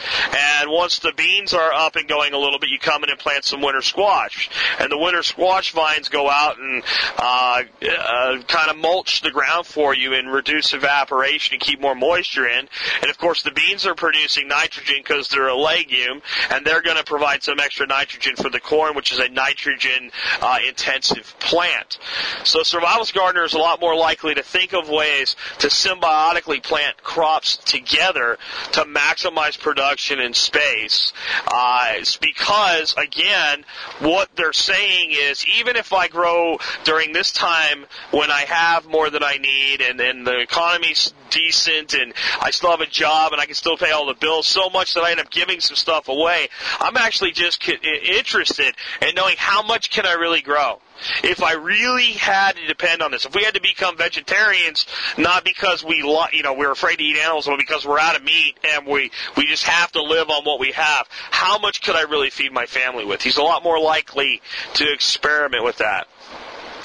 And 0.59 0.69
once 0.69 0.99
the 0.99 1.11
beans 1.17 1.53
are 1.53 1.73
up 1.73 1.95
and 1.95 2.07
going 2.07 2.33
a 2.33 2.37
little 2.37 2.59
bit, 2.59 2.69
you 2.69 2.79
come 2.79 3.03
in 3.03 3.09
and 3.09 3.19
plant 3.19 3.45
some 3.45 3.61
winter 3.61 3.81
squash, 3.81 4.49
and 4.79 4.91
the 4.91 4.97
winter 4.97 5.23
squash 5.23 5.73
vines 5.73 6.09
go 6.09 6.29
out 6.29 6.59
and 6.59 6.83
uh, 7.17 7.63
uh, 7.81 8.41
kind 8.43 8.69
of 8.69 8.77
mulch 8.77 9.21
the 9.21 9.31
ground 9.31 9.65
for 9.65 9.93
you 9.95 10.13
and 10.13 10.31
reduce 10.31 10.73
evaporation 10.73 11.55
and 11.55 11.61
keep 11.61 11.81
more 11.81 11.95
moisture 11.95 12.47
in. 12.47 12.59
And 13.01 13.08
of 13.09 13.17
course, 13.17 13.43
the 13.43 13.51
beans 13.51 13.85
are 13.85 13.95
producing 13.95 14.47
nitrogen 14.47 14.95
because 14.97 15.27
they're 15.29 15.47
a 15.47 15.55
legume, 15.55 16.21
and 16.49 16.65
they're 16.65 16.81
going 16.81 16.97
to 16.97 17.03
provide 17.03 17.43
some 17.43 17.59
extra 17.59 17.87
nitrogen 17.87 18.35
for 18.35 18.49
the 18.49 18.59
corn, 18.59 18.95
which 18.95 19.11
is 19.11 19.19
a 19.19 19.29
nitrogen 19.29 20.11
uh, 20.41 20.59
intensive 20.67 21.35
plant. 21.39 21.97
So 22.43 22.59
survivalist 22.59 23.13
gardener 23.13 23.43
is 23.43 23.53
a 23.53 23.59
lot 23.59 23.81
more 23.81 23.95
likely 23.95 24.35
to 24.35 24.43
think 24.43 24.73
of 24.73 24.89
ways 24.89 25.35
to 25.59 25.67
symbiotically 25.67 26.61
plant 26.61 27.01
crops 27.03 27.57
together 27.57 28.37
to 28.73 28.81
maximize 28.81 29.59
production 29.59 30.19
in 30.19 30.33
space. 30.33 31.13
Uh, 31.47 31.95
because, 32.21 32.93
again, 32.97 33.63
what 33.99 34.29
they're 34.35 34.53
saying 34.53 35.09
is 35.11 35.45
even 35.59 35.75
if 35.75 35.93
I 35.93 36.07
grow 36.07 36.57
during 36.83 37.13
this 37.13 37.31
time 37.31 37.85
when 38.11 38.31
I 38.31 38.41
have 38.41 38.85
more 38.85 39.09
than 39.09 39.23
I 39.23 39.37
need 39.37 39.81
and, 39.81 39.99
and 39.99 40.25
the 40.25 40.39
economy's 40.39 41.13
decent 41.29 41.93
and 41.93 42.13
I 42.39 42.51
still 42.51 42.71
have 42.71 42.81
a 42.81 42.85
job 42.85 43.31
and 43.31 43.41
I 43.41 43.45
can 43.45 43.55
still 43.55 43.77
pay 43.77 43.91
all 43.91 44.05
the 44.05 44.13
bills 44.13 44.47
so 44.47 44.69
much 44.69 44.93
that 44.93 45.01
I 45.01 45.11
end 45.11 45.19
up 45.19 45.29
giving 45.29 45.59
some 45.59 45.75
stuff 45.75 46.07
away, 46.07 46.49
I'm 46.79 46.97
actually 46.97 47.31
just 47.31 47.67
interested 47.67 48.75
in 49.01 49.15
knowing 49.15 49.35
how 49.37 49.63
much 49.63 49.89
can 49.89 50.05
I 50.05 50.13
really 50.13 50.41
grow 50.41 50.79
if 51.23 51.41
I 51.41 51.53
really 51.53 52.11
had 52.13 52.55
to 52.55 52.67
depend 52.67 53.01
on 53.01 53.11
this, 53.11 53.25
if 53.25 53.35
we 53.35 53.43
had 53.43 53.53
to 53.55 53.61
become 53.61 53.97
vegetarians, 53.97 54.85
not 55.17 55.43
because 55.43 55.83
we, 55.83 55.97
you 55.97 56.43
know, 56.43 56.53
we're 56.53 56.71
afraid 56.71 56.97
to 56.97 57.03
eat 57.03 57.17
animals, 57.17 57.47
but 57.47 57.57
because 57.57 57.85
we're 57.85 57.99
out 57.99 58.15
of 58.15 58.23
meat 58.23 58.57
and 58.63 58.85
we, 58.85 59.11
we 59.37 59.45
just 59.45 59.63
have 59.63 59.91
to 59.93 60.01
live 60.01 60.29
on 60.29 60.43
what 60.43 60.59
we 60.59 60.71
have, 60.71 61.07
how 61.31 61.57
much 61.59 61.81
could 61.81 61.95
I 61.95 62.03
really 62.03 62.29
feed 62.29 62.51
my 62.51 62.65
family 62.65 63.05
with? 63.05 63.21
He's 63.21 63.37
a 63.37 63.43
lot 63.43 63.63
more 63.63 63.79
likely 63.79 64.41
to 64.75 64.91
experiment 64.91 65.63
with 65.63 65.77
that. 65.77 66.07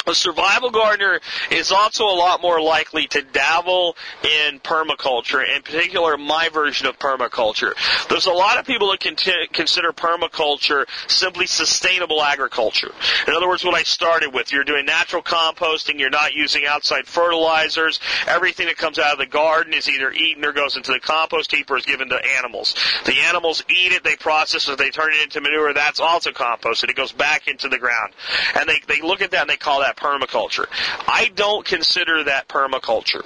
A 0.07 0.15
survival 0.15 0.71
gardener 0.71 1.21
is 1.51 1.73
also 1.73 2.05
a 2.05 2.13
lot 2.13 2.43
more 2.43 2.61
likely 2.61 3.07
to 3.09 3.23
dabble 3.23 3.97
in 4.23 4.61
permaculture, 4.61 5.43
in 5.57 5.63
particular 5.63 6.19
my 6.19 6.51
version 6.51 6.87
of 6.87 6.99
permaculture. 6.99 7.73
There's 8.09 8.27
a 8.27 8.33
lot 8.33 8.59
of 8.59 8.67
people 8.67 8.91
that 8.91 9.01
consider 9.01 9.93
permaculture 9.93 10.85
simply 11.09 11.47
sustainable 11.47 12.23
agriculture. 12.23 12.93
In 13.27 13.33
other 13.33 13.49
words, 13.49 13.65
what 13.65 13.75
I 13.75 13.83
started 13.83 14.35
with, 14.35 14.53
you're 14.53 14.65
doing 14.65 14.85
natural 14.85 15.23
composting, 15.23 15.99
you're 15.99 16.11
not 16.11 16.35
using 16.35 16.67
outside 16.67 17.07
fertilizers, 17.07 17.99
everything 18.27 18.67
that 18.67 18.77
comes 18.77 18.99
out 18.99 19.13
of 19.13 19.19
the 19.19 19.27
garden 19.27 19.73
is 19.73 19.89
either 19.89 20.13
eaten 20.13 20.45
or 20.45 20.53
goes 20.53 20.77
into 20.77 20.93
the 20.93 21.01
compost 21.01 21.51
heap 21.51 21.71
or 21.71 21.79
is 21.79 21.87
given 21.87 22.11
to 22.11 22.21
animals. 22.37 22.75
The 23.07 23.21
animals 23.21 23.65
eat 23.71 23.93
it, 23.93 24.05
they 24.05 24.17
process 24.17 24.69
it, 24.69 24.77
they 24.77 24.91
turn 24.91 25.15
it 25.15 25.23
into 25.23 25.41
manure, 25.41 25.73
that's 25.73 26.01
also 26.01 26.31
composted. 26.31 26.91
It 26.91 26.97
goes 26.97 27.13
back 27.13 27.49
into 27.49 27.71
the 27.71 27.79
ground. 27.79 28.13
And 28.55 28.69
they, 28.69 28.81
they 28.87 29.01
look 29.01 29.23
at 29.23 29.31
that 29.31 29.41
and 29.41 29.51
they 29.51 29.57
call 29.57 29.81
that 29.81 29.94
that 29.95 30.03
permaculture. 30.03 30.67
I 31.07 31.31
don't 31.35 31.65
consider 31.65 32.25
that 32.25 32.49
permaculture. 32.49 33.25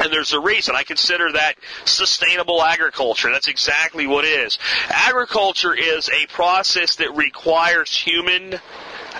And 0.00 0.12
there's 0.12 0.32
a 0.32 0.40
reason. 0.40 0.76
I 0.76 0.84
consider 0.84 1.32
that 1.32 1.54
sustainable 1.84 2.62
agriculture. 2.62 3.32
That's 3.32 3.48
exactly 3.48 4.06
what 4.06 4.24
it 4.24 4.28
is. 4.28 4.58
Agriculture 4.88 5.74
is 5.74 6.08
a 6.08 6.26
process 6.28 6.96
that 6.96 7.16
requires 7.16 7.94
human 7.96 8.60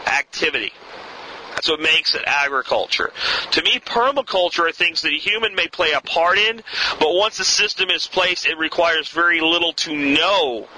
activity. 0.07 0.73
That's 1.55 1.69
what 1.69 1.81
makes 1.81 2.15
it 2.15 2.23
agriculture. 2.25 3.11
To 3.51 3.63
me, 3.65 3.81
permaculture 3.81 4.69
are 4.69 4.73
things 4.73 5.03
that 5.03 5.13
a 5.13 5.19
human 5.19 5.57
may 5.57 5.67
play 5.67 5.91
a 5.91 6.01
part 6.01 6.39
in, 6.39 6.63
but 7.01 7.13
once 7.13 7.39
the 7.39 7.45
system 7.45 7.91
is 7.91 8.07
placed, 8.07 8.47
it 8.47 8.57
requires 8.59 9.09
very 9.09 9.41
little 9.41 9.73
to 9.73 9.97
no 9.97 10.69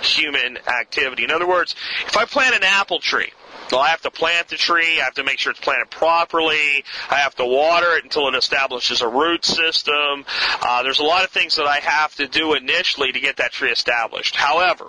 human 0.00 0.58
activity. 0.68 1.24
In 1.24 1.32
other 1.32 1.48
words, 1.48 1.74
if 2.06 2.16
I 2.16 2.24
plant 2.26 2.54
an 2.54 2.62
apple 2.62 3.00
tree, 3.00 3.32
so 3.72 3.78
I 3.78 3.88
have 3.88 4.02
to 4.02 4.10
plant 4.10 4.48
the 4.48 4.56
tree. 4.56 5.00
I 5.00 5.04
have 5.04 5.14
to 5.14 5.24
make 5.24 5.38
sure 5.38 5.50
it's 5.50 5.60
planted 5.60 5.90
properly. 5.90 6.84
I 7.08 7.14
have 7.16 7.34
to 7.36 7.46
water 7.46 7.96
it 7.96 8.04
until 8.04 8.28
it 8.28 8.34
establishes 8.34 9.00
a 9.00 9.08
root 9.08 9.46
system. 9.46 10.26
Uh, 10.60 10.82
there's 10.82 10.98
a 10.98 11.04
lot 11.04 11.24
of 11.24 11.30
things 11.30 11.56
that 11.56 11.64
I 11.64 11.78
have 11.78 12.14
to 12.16 12.28
do 12.28 12.52
initially 12.52 13.12
to 13.12 13.18
get 13.18 13.38
that 13.38 13.52
tree 13.52 13.70
established. 13.70 14.36
However, 14.36 14.88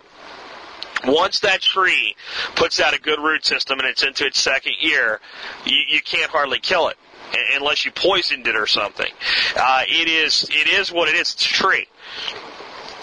once 1.06 1.40
that 1.40 1.62
tree 1.62 2.18
puts 2.56 2.82
out 2.82 2.94
a 2.94 3.00
good 3.00 3.20
root 3.20 3.46
system 3.46 3.80
and 3.80 3.88
it's 3.88 4.04
into 4.04 4.26
its 4.26 4.42
second 4.42 4.74
year, 4.82 5.22
you, 5.66 5.78
you 5.88 6.02
can't 6.02 6.30
hardly 6.30 6.60
kill 6.60 6.90
it 6.90 6.98
unless 7.56 7.86
you 7.86 7.92
poisoned 7.94 8.46
it 8.48 8.58
or 8.58 8.68
something. 8.68 9.12
Uh, 9.56 9.84
it 9.88 10.10
is 10.10 10.46
it 10.52 10.68
is 10.68 10.92
what 10.92 11.08
it 11.08 11.16
is. 11.16 11.32
It's 11.32 11.46
a 11.46 11.50
tree. 11.50 11.88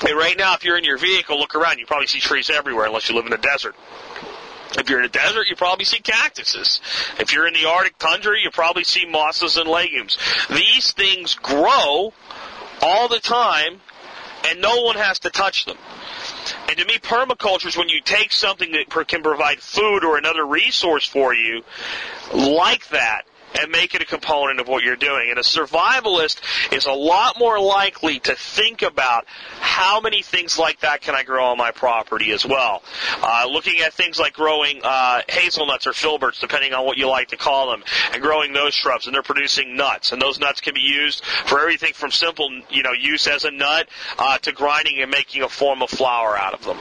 And 0.06 0.16
right 0.16 0.36
now, 0.36 0.54
if 0.54 0.64
you're 0.64 0.76
in 0.76 0.84
your 0.84 0.98
vehicle, 0.98 1.38
look 1.38 1.54
around. 1.54 1.78
You 1.78 1.86
probably 1.86 2.06
see 2.06 2.20
trees 2.20 2.50
everywhere, 2.50 2.86
unless 2.86 3.08
you 3.08 3.14
live 3.14 3.24
in 3.24 3.30
the 3.30 3.38
desert. 3.38 3.74
If 4.78 4.88
you're 4.88 5.00
in 5.00 5.04
a 5.04 5.08
desert, 5.08 5.48
you 5.48 5.56
probably 5.56 5.84
see 5.84 5.98
cactuses. 5.98 6.80
If 7.18 7.32
you're 7.32 7.46
in 7.46 7.54
the 7.54 7.68
Arctic 7.68 7.98
tundra, 7.98 8.36
you 8.40 8.50
probably 8.50 8.84
see 8.84 9.04
mosses 9.04 9.56
and 9.56 9.68
legumes. 9.68 10.16
These 10.48 10.92
things 10.92 11.34
grow 11.34 12.12
all 12.82 13.08
the 13.08 13.18
time, 13.18 13.80
and 14.48 14.60
no 14.60 14.82
one 14.82 14.96
has 14.96 15.18
to 15.20 15.30
touch 15.30 15.64
them. 15.64 15.76
And 16.68 16.78
to 16.78 16.84
me, 16.84 16.98
permaculture 16.98 17.66
is 17.66 17.76
when 17.76 17.88
you 17.88 18.00
take 18.00 18.32
something 18.32 18.72
that 18.72 18.88
can 19.08 19.22
provide 19.22 19.60
food 19.60 20.04
or 20.04 20.16
another 20.16 20.46
resource 20.46 21.04
for 21.04 21.34
you, 21.34 21.62
like 22.32 22.88
that, 22.88 23.22
and 23.58 23.70
make 23.70 23.94
it 23.94 24.02
a 24.02 24.04
component 24.04 24.60
of 24.60 24.68
what 24.68 24.84
you're 24.84 24.96
doing. 24.96 25.30
And 25.30 25.38
a 25.38 25.42
survivalist 25.42 26.40
is 26.72 26.86
a 26.86 26.92
lot 26.92 27.38
more 27.38 27.58
likely 27.58 28.18
to 28.20 28.34
think 28.34 28.82
about 28.82 29.24
how 29.60 30.00
many 30.00 30.22
things 30.22 30.58
like 30.58 30.80
that 30.80 31.00
can 31.00 31.14
I 31.14 31.22
grow 31.22 31.46
on 31.46 31.58
my 31.58 31.70
property 31.70 32.32
as 32.32 32.44
well. 32.44 32.82
Uh, 33.22 33.46
looking 33.48 33.80
at 33.80 33.92
things 33.94 34.18
like 34.18 34.34
growing 34.34 34.80
uh, 34.82 35.22
hazelnuts 35.28 35.86
or 35.86 35.92
filberts, 35.92 36.40
depending 36.40 36.72
on 36.72 36.84
what 36.84 36.96
you 36.96 37.08
like 37.08 37.28
to 37.28 37.36
call 37.36 37.70
them, 37.70 37.82
and 38.12 38.22
growing 38.22 38.52
those 38.52 38.74
shrubs, 38.74 39.06
and 39.06 39.14
they're 39.14 39.22
producing 39.22 39.76
nuts. 39.76 40.12
And 40.12 40.20
those 40.20 40.38
nuts 40.38 40.60
can 40.60 40.74
be 40.74 40.80
used 40.80 41.24
for 41.24 41.60
everything 41.60 41.92
from 41.94 42.10
simple, 42.10 42.50
you 42.70 42.82
know, 42.82 42.92
use 42.92 43.26
as 43.26 43.44
a 43.44 43.50
nut 43.50 43.88
uh, 44.18 44.38
to 44.38 44.52
grinding 44.52 45.00
and 45.00 45.10
making 45.10 45.42
a 45.42 45.48
form 45.48 45.82
of 45.82 45.90
flour 45.90 46.36
out 46.36 46.54
of 46.54 46.64
them. 46.64 46.78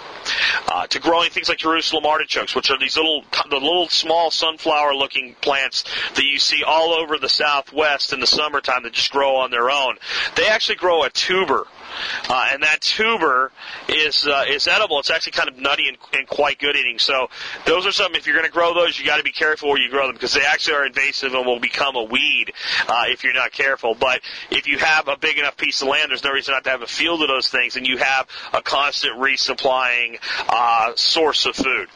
Uh, 0.68 0.88
to 0.88 1.00
growing 1.00 1.30
things 1.30 1.50
like 1.50 1.58
Jerusalem 1.58 2.06
artichokes, 2.06 2.56
which 2.56 2.70
are 2.70 2.78
these 2.78 2.96
little, 2.96 3.24
the 3.50 3.56
little 3.56 3.88
small 3.88 4.32
sunflower-looking 4.32 5.36
plants 5.42 5.84
that 6.16 6.24
you 6.24 6.38
all 6.64 6.94
over 6.94 7.18
the 7.18 7.30
Southwest 7.30 8.14
in 8.14 8.20
the 8.20 8.28
summertime 8.28 8.84
that 8.84 8.94
just 8.94 9.12
grow 9.12 9.38
on 9.38 9.52
their 9.52 9.70
own. 9.70 9.98
They 10.36 10.48
actually 10.48 10.76
grow 10.76 11.04
a 11.04 11.10
tuber 11.10 11.66
uh, 12.30 12.48
and 12.52 12.64
that 12.64 12.82
tuber 12.82 13.52
is 13.88 14.28
uh, 14.28 14.46
is 14.48 14.68
edible. 14.68 15.00
It's 15.00 15.10
actually 15.10 15.34
kind 15.34 15.50
of 15.50 15.58
nutty 15.58 15.88
and, 15.88 15.98
and 16.14 16.28
quite 16.28 16.60
good 16.60 16.76
eating. 16.76 17.00
So 17.00 17.30
those 17.66 17.86
are 17.86 17.92
some. 17.92 18.16
If 18.16 18.28
you're 18.28 18.36
going 18.36 18.48
to 18.48 18.52
grow 18.52 18.74
those, 18.74 19.00
you 19.00 19.06
got 19.06 19.18
to 19.18 19.24
be 19.24 19.32
careful 19.32 19.70
where 19.70 19.82
you 19.82 19.90
grow 19.90 20.08
them 20.08 20.16
because 20.16 20.34
they 20.34 20.46
actually 20.46 20.76
are 20.76 20.86
invasive 20.86 21.34
and 21.34 21.46
will 21.46 21.60
become 21.60 21.96
a 21.96 22.04
weed 22.04 22.54
uh, 22.88 23.04
if 23.08 23.24
you're 23.24 23.34
not 23.34 23.52
careful. 23.52 23.96
But 23.96 24.22
if 24.52 24.68
you 24.68 24.78
have 24.80 25.08
a 25.08 25.18
big 25.18 25.38
enough 25.38 25.58
piece 25.58 25.82
of 25.82 25.88
land, 25.88 26.12
there's 26.12 26.24
no 26.24 26.32
reason 26.32 26.54
not 26.54 26.64
to 26.66 26.70
have 26.70 26.82
a 26.82 26.88
field 26.88 27.22
of 27.22 27.28
those 27.28 27.50
things, 27.50 27.76
and 27.76 27.88
you 27.88 27.98
have 27.98 28.28
a 28.54 28.62
constant 28.62 29.18
resupplying 29.18 30.20
uh, 30.48 30.96
source 30.96 31.46
of 31.46 31.56
food. 31.56 31.88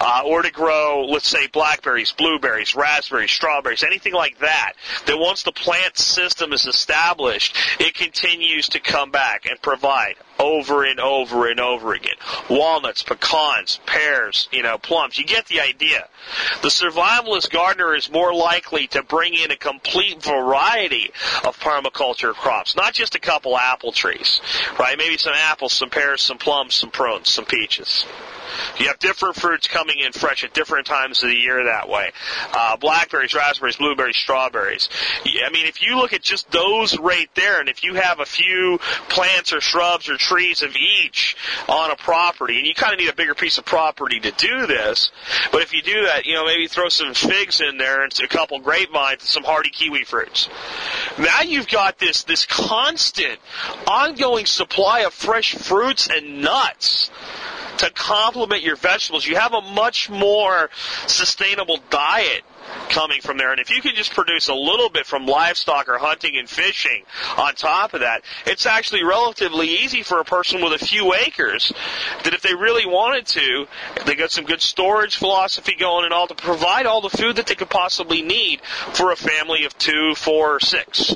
Uh, 0.00 0.22
or 0.24 0.42
to 0.42 0.50
grow, 0.50 1.06
let's 1.08 1.28
say, 1.28 1.46
blackberries, 1.48 2.12
blueberries, 2.12 2.74
raspberries, 2.74 3.30
strawberries, 3.30 3.82
anything 3.82 4.12
like 4.12 4.38
that. 4.38 4.72
That 5.06 5.18
once 5.18 5.42
the 5.42 5.52
plant 5.52 5.98
system 5.98 6.52
is 6.52 6.66
established, 6.66 7.56
it 7.78 7.94
continues 7.94 8.68
to 8.70 8.80
come 8.80 9.10
back 9.10 9.39
back 9.42 9.50
and 9.50 9.62
provide 9.62 10.14
over 10.40 10.84
and 10.84 10.98
over 10.98 11.48
and 11.48 11.60
over 11.60 11.92
again. 11.92 12.14
Walnuts, 12.48 13.02
pecans, 13.02 13.78
pears, 13.86 14.48
you 14.50 14.62
know, 14.62 14.78
plums. 14.78 15.18
You 15.18 15.24
get 15.24 15.46
the 15.46 15.60
idea. 15.60 16.08
The 16.62 16.68
survivalist 16.68 17.50
gardener 17.50 17.94
is 17.94 18.10
more 18.10 18.34
likely 18.34 18.86
to 18.88 19.02
bring 19.02 19.34
in 19.34 19.50
a 19.50 19.56
complete 19.56 20.22
variety 20.22 21.10
of 21.44 21.58
permaculture 21.60 22.32
crops, 22.32 22.74
not 22.74 22.94
just 22.94 23.14
a 23.14 23.20
couple 23.20 23.56
apple 23.56 23.92
trees, 23.92 24.40
right? 24.78 24.96
Maybe 24.96 25.18
some 25.18 25.34
apples, 25.34 25.72
some 25.72 25.90
pears, 25.90 26.22
some 26.22 26.38
plums, 26.38 26.74
some 26.74 26.90
prunes, 26.90 27.30
some 27.30 27.44
peaches. 27.44 28.06
You 28.78 28.88
have 28.88 28.98
different 28.98 29.36
fruits 29.36 29.68
coming 29.68 29.98
in 30.00 30.12
fresh 30.12 30.44
at 30.44 30.52
different 30.52 30.86
times 30.86 31.22
of 31.22 31.28
the 31.28 31.36
year 31.36 31.64
that 31.64 31.88
way. 31.88 32.10
Uh, 32.52 32.76
blackberries, 32.76 33.34
raspberries, 33.34 33.76
blueberries, 33.76 34.16
strawberries. 34.16 34.88
I 35.24 35.50
mean, 35.50 35.66
if 35.66 35.82
you 35.82 35.96
look 35.96 36.12
at 36.12 36.22
just 36.22 36.50
those 36.50 36.98
right 36.98 37.28
there, 37.34 37.60
and 37.60 37.68
if 37.68 37.84
you 37.84 37.94
have 37.94 38.20
a 38.20 38.26
few 38.26 38.78
plants 39.08 39.52
or 39.52 39.60
shrubs 39.60 40.08
or 40.08 40.16
trees 40.16 40.29
of 40.30 40.76
each 40.76 41.36
on 41.68 41.90
a 41.90 41.96
property, 41.96 42.58
and 42.58 42.66
you 42.66 42.74
kind 42.74 42.92
of 42.92 43.00
need 43.00 43.08
a 43.08 43.14
bigger 43.14 43.34
piece 43.34 43.58
of 43.58 43.64
property 43.64 44.20
to 44.20 44.30
do 44.32 44.66
this, 44.66 45.10
but 45.50 45.62
if 45.62 45.72
you 45.72 45.82
do 45.82 46.04
that, 46.04 46.24
you 46.24 46.34
know, 46.34 46.46
maybe 46.46 46.68
throw 46.68 46.88
some 46.88 47.14
figs 47.14 47.60
in 47.60 47.78
there 47.78 48.04
and 48.04 48.12
a 48.20 48.28
couple 48.28 48.60
grapevines 48.60 49.22
and 49.22 49.28
some 49.28 49.44
hardy 49.44 49.70
kiwi 49.70 50.04
fruits. 50.04 50.48
Now 51.18 51.40
you've 51.42 51.68
got 51.68 51.98
this, 51.98 52.22
this 52.22 52.46
constant, 52.46 53.40
ongoing 53.86 54.46
supply 54.46 55.00
of 55.00 55.12
fresh 55.12 55.54
fruits 55.54 56.08
and 56.08 56.42
nuts 56.42 57.10
to 57.78 57.90
complement 57.90 58.62
your 58.62 58.76
vegetables. 58.76 59.26
You 59.26 59.36
have 59.36 59.54
a 59.54 59.62
much 59.62 60.10
more 60.10 60.70
sustainable 61.06 61.78
diet 61.88 62.42
coming 62.88 63.20
from 63.20 63.38
there. 63.38 63.50
And 63.50 63.60
if 63.60 63.70
you 63.70 63.80
can 63.80 63.94
just 63.94 64.12
produce 64.12 64.48
a 64.48 64.54
little 64.54 64.90
bit 64.90 65.06
from 65.06 65.26
livestock 65.26 65.88
or 65.88 65.98
hunting 65.98 66.36
and 66.36 66.48
fishing 66.48 67.02
on 67.36 67.54
top 67.54 67.94
of 67.94 68.00
that, 68.00 68.22
it's 68.46 68.66
actually 68.66 69.04
relatively 69.04 69.68
easy 69.68 70.02
for 70.02 70.20
a 70.20 70.24
person 70.24 70.62
with 70.62 70.80
a 70.80 70.84
few 70.84 71.14
acres 71.14 71.72
that 72.24 72.34
if 72.34 72.42
they 72.42 72.54
really 72.54 72.86
wanted 72.86 73.26
to, 73.26 73.66
they 74.06 74.14
got 74.14 74.30
some 74.30 74.44
good 74.44 74.60
storage 74.60 75.16
philosophy 75.16 75.74
going 75.78 76.04
and 76.04 76.12
all 76.12 76.26
to 76.26 76.34
provide 76.34 76.86
all 76.86 77.00
the 77.00 77.10
food 77.10 77.36
that 77.36 77.46
they 77.46 77.54
could 77.54 77.70
possibly 77.70 78.22
need 78.22 78.60
for 78.92 79.12
a 79.12 79.16
family 79.16 79.64
of 79.64 79.76
two, 79.78 80.14
four, 80.14 80.56
or 80.56 80.60
six. 80.60 81.14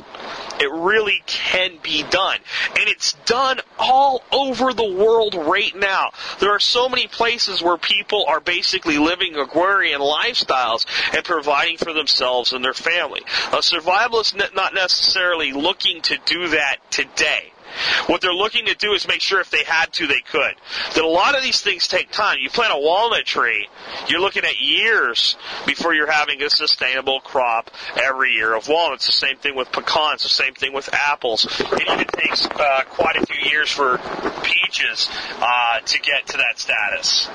It 0.60 0.70
really 0.70 1.22
can 1.26 1.78
be 1.82 2.02
done. 2.02 2.38
And 2.68 2.88
it's 2.88 3.14
done 3.26 3.60
all 3.78 4.22
over 4.30 4.72
the 4.72 4.92
world 4.92 5.34
right 5.34 5.74
now. 5.74 6.10
There 6.40 6.50
are 6.50 6.60
so 6.60 6.88
many 6.88 7.06
places 7.06 7.62
where 7.62 7.76
people 7.76 8.24
are 8.28 8.40
basically 8.40 8.98
living 8.98 9.36
agrarian 9.36 10.00
lifestyles 10.00 10.86
and 11.14 11.24
providing 11.24 11.78
for 11.78 11.92
themselves 11.92 12.52
and 12.52 12.64
their 12.64 12.74
family. 12.74 13.22
A 13.52 13.58
survivalist 13.58 14.54
not 14.54 14.74
necessarily 14.74 15.52
looking 15.52 16.02
to 16.02 16.18
do 16.24 16.48
that 16.48 16.76
today. 16.90 17.53
What 18.06 18.20
they're 18.20 18.32
looking 18.32 18.66
to 18.66 18.74
do 18.74 18.92
is 18.92 19.06
make 19.08 19.20
sure 19.20 19.40
if 19.40 19.50
they 19.50 19.64
had 19.64 19.92
to, 19.94 20.06
they 20.06 20.20
could. 20.20 20.54
That 20.94 21.04
a 21.04 21.08
lot 21.08 21.36
of 21.36 21.42
these 21.42 21.60
things 21.60 21.88
take 21.88 22.10
time. 22.10 22.38
You 22.40 22.50
plant 22.50 22.72
a 22.74 22.78
walnut 22.78 23.24
tree, 23.24 23.68
you're 24.08 24.20
looking 24.20 24.44
at 24.44 24.60
years 24.60 25.36
before 25.66 25.94
you're 25.94 26.10
having 26.10 26.42
a 26.42 26.50
sustainable 26.50 27.20
crop 27.20 27.70
every 27.96 28.32
year 28.32 28.54
of 28.54 28.68
walnuts. 28.68 29.06
The 29.06 29.12
same 29.12 29.36
thing 29.36 29.56
with 29.56 29.72
pecans, 29.72 30.22
the 30.22 30.28
same 30.28 30.54
thing 30.54 30.72
with 30.72 30.92
apples. 30.92 31.46
It 31.60 31.90
even 31.90 32.06
takes 32.06 32.46
uh, 32.46 32.82
quite 32.90 33.16
a 33.16 33.26
few 33.26 33.50
years 33.50 33.70
for 33.70 33.98
peaches 34.42 35.08
uh, 35.40 35.80
to 35.80 36.00
get 36.00 36.26
to 36.28 36.36
that 36.36 36.58
status. 36.58 37.28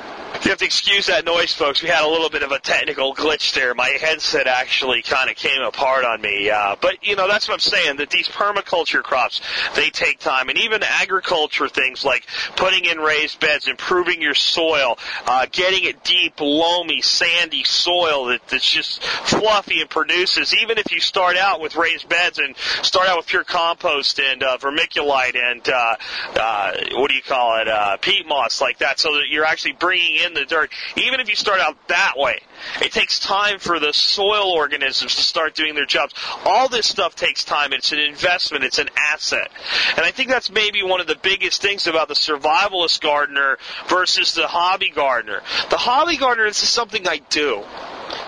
You 0.43 0.51
have 0.51 0.59
to 0.59 0.65
excuse 0.65 1.07
that 1.07 1.25
noise, 1.25 1.53
folks. 1.53 1.81
We 1.81 1.89
had 1.89 2.03
a 2.03 2.07
little 2.07 2.29
bit 2.29 2.43
of 2.43 2.51
a 2.51 2.59
technical 2.59 3.13
glitch 3.15 3.53
there. 3.55 3.73
My 3.73 3.89
headset 3.89 4.47
actually 4.47 5.01
kind 5.01 5.29
of 5.29 5.35
came 5.35 5.61
apart 5.61 6.05
on 6.05 6.21
me. 6.21 6.49
Uh, 6.49 6.75
but, 6.79 7.05
you 7.05 7.15
know, 7.15 7.27
that's 7.27 7.47
what 7.47 7.55
I'm 7.55 7.59
saying, 7.59 7.97
that 7.97 8.09
these 8.09 8.27
permaculture 8.29 9.01
crops, 9.01 9.41
they 9.75 9.89
take 9.89 10.19
time. 10.19 10.28
And 10.29 10.57
even 10.59 10.83
agriculture 10.83 11.67
things 11.67 12.05
like 12.05 12.25
putting 12.55 12.85
in 12.85 12.99
raised 12.99 13.39
beds, 13.39 13.67
improving 13.67 14.21
your 14.21 14.35
soil, 14.35 14.97
uh, 15.25 15.47
getting 15.51 15.85
it 15.85 16.03
deep, 16.03 16.39
loamy, 16.39 17.01
sandy 17.01 17.63
soil 17.63 18.25
that, 18.25 18.41
that's 18.47 18.69
just 18.69 19.01
fluffy 19.03 19.81
and 19.81 19.89
produces. 19.89 20.53
Even 20.61 20.77
if 20.77 20.91
you 20.91 20.99
start 20.99 21.37
out 21.37 21.61
with 21.61 21.75
raised 21.75 22.07
beds 22.09 22.37
and 22.37 22.55
start 22.81 23.07
out 23.07 23.17
with 23.17 23.27
pure 23.27 23.43
compost 23.43 24.19
and 24.19 24.43
uh, 24.43 24.57
vermiculite 24.57 25.35
and, 25.35 25.67
uh, 25.69 25.95
uh, 26.35 26.73
what 26.93 27.09
do 27.09 27.15
you 27.15 27.21
call 27.21 27.59
it, 27.59 27.67
uh, 27.67 27.97
peat 27.97 28.27
moss 28.27 28.61
like 28.61 28.79
that, 28.79 28.99
so 28.99 29.13
that 29.13 29.29
you're 29.29 29.45
actually 29.45 29.73
bringing 29.73 30.17
in 30.25 30.33
the 30.33 30.45
dirt. 30.45 30.71
Even 30.97 31.19
if 31.19 31.29
you 31.29 31.35
start 31.35 31.59
out 31.59 31.77
that 31.87 32.13
way, 32.17 32.39
it 32.81 32.91
takes 32.91 33.19
time 33.19 33.57
for 33.57 33.79
the 33.79 33.93
soil 33.93 34.51
organisms 34.51 35.15
to 35.15 35.21
start 35.21 35.55
doing 35.55 35.75
their 35.75 35.85
jobs. 35.85 36.13
All 36.45 36.67
this 36.67 36.87
stuff 36.87 37.15
takes 37.15 37.45
time. 37.45 37.71
It's 37.71 37.93
an 37.93 37.99
investment. 37.99 38.65
It's 38.65 38.79
an 38.79 38.89
asset. 38.97 39.49
And 39.95 40.05
I 40.05 40.11
think 40.11 40.18
that's 40.27 40.51
maybe 40.51 40.83
one 40.83 40.99
of 40.99 41.07
the 41.07 41.15
biggest 41.15 41.61
things 41.61 41.87
about 41.87 42.07
the 42.07 42.13
survivalist 42.13 43.01
gardener 43.01 43.57
versus 43.87 44.33
the 44.33 44.47
hobby 44.47 44.89
gardener. 44.89 45.41
The 45.69 45.77
hobby 45.77 46.17
gardener, 46.17 46.47
is 46.47 46.57
something 46.57 47.07
I 47.07 47.21
do. 47.29 47.63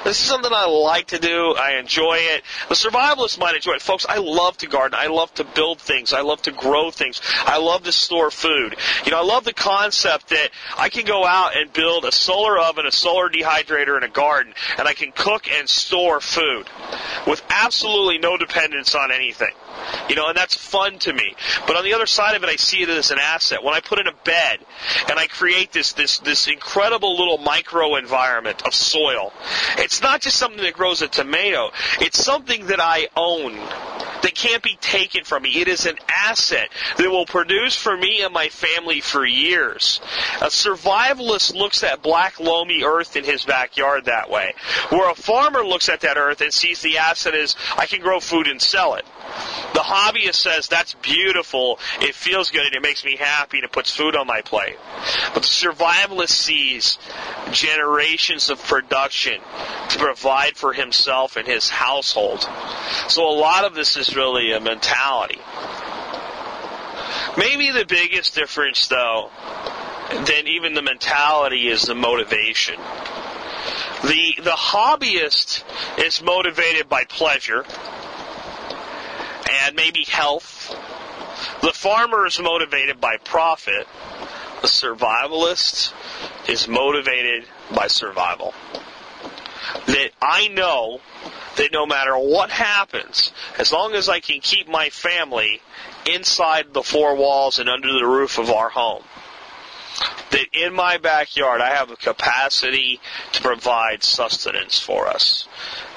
This 0.03 0.19
is 0.19 0.25
something 0.25 0.51
I 0.53 0.65
like 0.65 1.07
to 1.07 1.19
do. 1.19 1.55
I 1.55 1.77
enjoy 1.77 2.17
it. 2.19 2.43
The 2.69 2.75
survivalist 2.75 3.39
might 3.39 3.55
enjoy 3.55 3.73
it. 3.73 3.81
Folks, 3.81 4.05
I 4.07 4.17
love 4.17 4.57
to 4.57 4.67
garden. 4.67 4.97
I 4.99 5.07
love 5.07 5.33
to 5.35 5.43
build 5.43 5.79
things. 5.79 6.13
I 6.13 6.21
love 6.21 6.41
to 6.43 6.51
grow 6.51 6.91
things. 6.91 7.21
I 7.45 7.57
love 7.57 7.83
to 7.83 7.91
store 7.91 8.31
food. 8.31 8.75
You 9.05 9.11
know, 9.11 9.19
I 9.19 9.23
love 9.23 9.43
the 9.43 9.53
concept 9.53 10.29
that 10.29 10.49
I 10.77 10.89
can 10.89 11.05
go 11.05 11.25
out 11.25 11.55
and 11.55 11.71
build 11.71 12.05
a 12.05 12.11
solar 12.11 12.57
oven, 12.57 12.85
a 12.85 12.91
solar 12.91 13.29
dehydrator, 13.29 13.95
and 13.95 14.03
a 14.03 14.09
garden, 14.09 14.53
and 14.77 14.87
I 14.87 14.93
can 14.93 15.11
cook 15.11 15.51
and 15.51 15.69
store 15.69 16.19
food 16.19 16.67
with 17.27 17.41
absolutely 17.49 18.17
no 18.17 18.37
dependence 18.37 18.95
on 18.95 19.11
anything. 19.11 19.53
You 20.09 20.15
know, 20.15 20.27
and 20.27 20.37
that's 20.37 20.55
fun 20.55 20.99
to 20.99 21.13
me. 21.13 21.35
But 21.67 21.75
on 21.75 21.83
the 21.83 21.93
other 21.93 22.05
side 22.05 22.35
of 22.35 22.43
it, 22.43 22.49
I 22.49 22.55
see 22.55 22.81
it 22.81 22.89
as 22.89 23.11
an 23.11 23.19
asset. 23.19 23.63
When 23.63 23.73
I 23.73 23.79
put 23.79 23.99
in 23.99 24.07
a 24.07 24.13
bed 24.23 24.59
and 25.09 25.17
I 25.17 25.27
create 25.27 25.71
this 25.71 25.93
this 25.93 26.19
this 26.19 26.47
incredible 26.47 27.17
little 27.17 27.37
micro 27.37 27.95
environment 27.95 28.61
of 28.65 28.73
soil, 28.73 29.33
it's 29.77 30.01
not 30.01 30.21
just 30.21 30.37
something 30.37 30.61
that 30.63 30.73
grows 30.73 31.01
a 31.01 31.07
tomato. 31.07 31.71
It's 31.99 32.23
something 32.23 32.67
that 32.67 32.79
I 32.79 33.07
own 33.15 33.57
that 34.21 34.35
can't 34.35 34.63
be 34.63 34.77
taken 34.81 35.23
from 35.23 35.43
me. 35.43 35.61
It 35.61 35.67
is 35.67 35.85
an 35.85 35.97
asset 36.09 36.69
that 36.97 37.09
will 37.09 37.25
produce 37.25 37.75
for 37.75 37.95
me 37.95 38.21
and 38.21 38.33
my 38.33 38.49
family 38.49 39.01
for 39.01 39.25
years. 39.25 40.01
A 40.41 40.45
survivalist 40.45 41.53
looks 41.53 41.83
at 41.83 42.01
black 42.01 42.39
loamy 42.39 42.83
earth 42.83 43.15
in 43.15 43.23
his 43.23 43.45
backyard 43.45 44.05
that 44.05 44.29
way. 44.29 44.53
Where 44.89 45.09
a 45.09 45.15
farmer 45.15 45.65
looks 45.65 45.89
at 45.89 46.01
that 46.01 46.17
earth 46.17 46.41
and 46.41 46.53
sees 46.53 46.81
the 46.81 46.97
asset 46.97 47.35
as 47.35 47.55
I 47.77 47.85
can 47.85 48.01
grow 48.01 48.19
food 48.19 48.47
and 48.47 48.61
sell 48.61 48.95
it. 48.95 49.05
The 49.73 49.79
hobbyist 49.79 50.35
says 50.35 50.67
that's 50.67 50.93
beautiful, 50.95 51.79
it 52.01 52.13
feels 52.13 52.51
good, 52.51 52.65
and 52.65 52.75
it 52.75 52.81
makes 52.81 53.05
me 53.05 53.15
happy, 53.15 53.57
and 53.57 53.65
it 53.65 53.71
puts 53.71 53.95
food 53.95 54.15
on 54.15 54.27
my 54.27 54.41
plate. 54.41 54.77
But 55.33 55.43
the 55.43 55.47
survivalist 55.47 56.29
sees 56.29 56.99
generations 57.51 58.49
of 58.49 58.61
production 58.63 59.39
to 59.89 59.99
provide 59.99 60.57
for 60.57 60.73
himself 60.73 61.37
and 61.37 61.47
his 61.47 61.69
household. 61.69 62.47
So 63.07 63.27
a 63.27 63.31
lot 63.31 63.63
of 63.63 63.73
this 63.73 63.90
is 63.97 64.15
really 64.15 64.51
a 64.51 64.59
mentality. 64.59 65.39
Maybe 67.37 67.71
the 67.71 67.85
biggest 67.85 68.35
difference, 68.35 68.87
though, 68.87 69.29
than 70.09 70.47
even 70.47 70.73
the 70.73 70.81
mentality 70.81 71.67
is 71.67 71.83
the 71.83 71.95
motivation. 71.95 72.75
The 74.03 74.33
the 74.37 74.57
hobbyist 74.57 75.63
is 75.99 76.21
motivated 76.21 76.89
by 76.89 77.05
pleasure 77.05 77.63
and 79.51 79.75
maybe 79.75 80.03
health. 80.03 80.75
The 81.61 81.71
farmer 81.71 82.25
is 82.25 82.39
motivated 82.39 82.99
by 82.99 83.17
profit. 83.17 83.87
The 84.61 84.67
survivalist 84.67 85.93
is 86.47 86.67
motivated 86.67 87.45
by 87.73 87.87
survival. 87.87 88.53
That 89.87 90.11
I 90.21 90.47
know 90.47 91.01
that 91.55 91.71
no 91.71 91.85
matter 91.85 92.17
what 92.17 92.49
happens, 92.49 93.31
as 93.57 93.71
long 93.71 93.93
as 93.93 94.09
I 94.09 94.19
can 94.19 94.39
keep 94.39 94.67
my 94.67 94.89
family 94.89 95.61
inside 96.05 96.73
the 96.73 96.83
four 96.83 97.15
walls 97.15 97.59
and 97.59 97.69
under 97.69 97.91
the 97.93 98.05
roof 98.05 98.37
of 98.37 98.49
our 98.49 98.69
home, 98.69 99.03
that 100.31 100.45
in 100.53 100.73
my 100.73 100.97
backyard 100.97 101.61
I 101.61 101.75
have 101.75 101.89
the 101.89 101.95
capacity 101.95 102.99
to 103.33 103.41
provide 103.41 104.03
sustenance 104.03 104.79
for 104.79 105.07
us. 105.07 105.47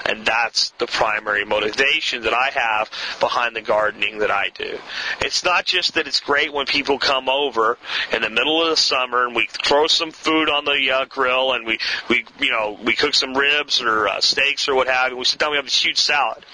And 0.05 0.23
that's 0.23 0.69
the 0.77 0.85
primary 0.85 1.45
motivation 1.45 2.23
that 2.23 2.33
I 2.33 2.51
have 2.51 2.91
behind 3.19 3.55
the 3.55 3.61
gardening 3.61 4.19
that 4.19 4.29
I 4.29 4.49
do. 4.53 4.77
It's 5.21 5.43
not 5.43 5.65
just 5.65 5.95
that 5.95 6.07
it's 6.07 6.19
great 6.19 6.53
when 6.53 6.67
people 6.67 6.99
come 6.99 7.27
over 7.27 7.79
in 8.13 8.21
the 8.21 8.29
middle 8.29 8.61
of 8.61 8.69
the 8.69 8.77
summer 8.77 9.25
and 9.25 9.35
we 9.35 9.47
throw 9.47 9.87
some 9.87 10.11
food 10.11 10.47
on 10.47 10.65
the 10.65 10.91
uh, 10.91 11.05
grill 11.05 11.53
and 11.53 11.65
we, 11.65 11.79
we, 12.07 12.23
you 12.39 12.51
know, 12.51 12.77
we 12.83 12.93
cook 12.93 13.15
some 13.15 13.33
ribs 13.33 13.81
or 13.81 14.07
uh, 14.07 14.21
steaks 14.21 14.69
or 14.69 14.75
what 14.75 14.87
have 14.87 15.11
you. 15.11 15.17
We 15.17 15.25
sit 15.25 15.39
down, 15.39 15.51
we 15.51 15.57
have 15.57 15.65
this 15.65 15.83
huge 15.83 15.97
salad. 15.97 16.45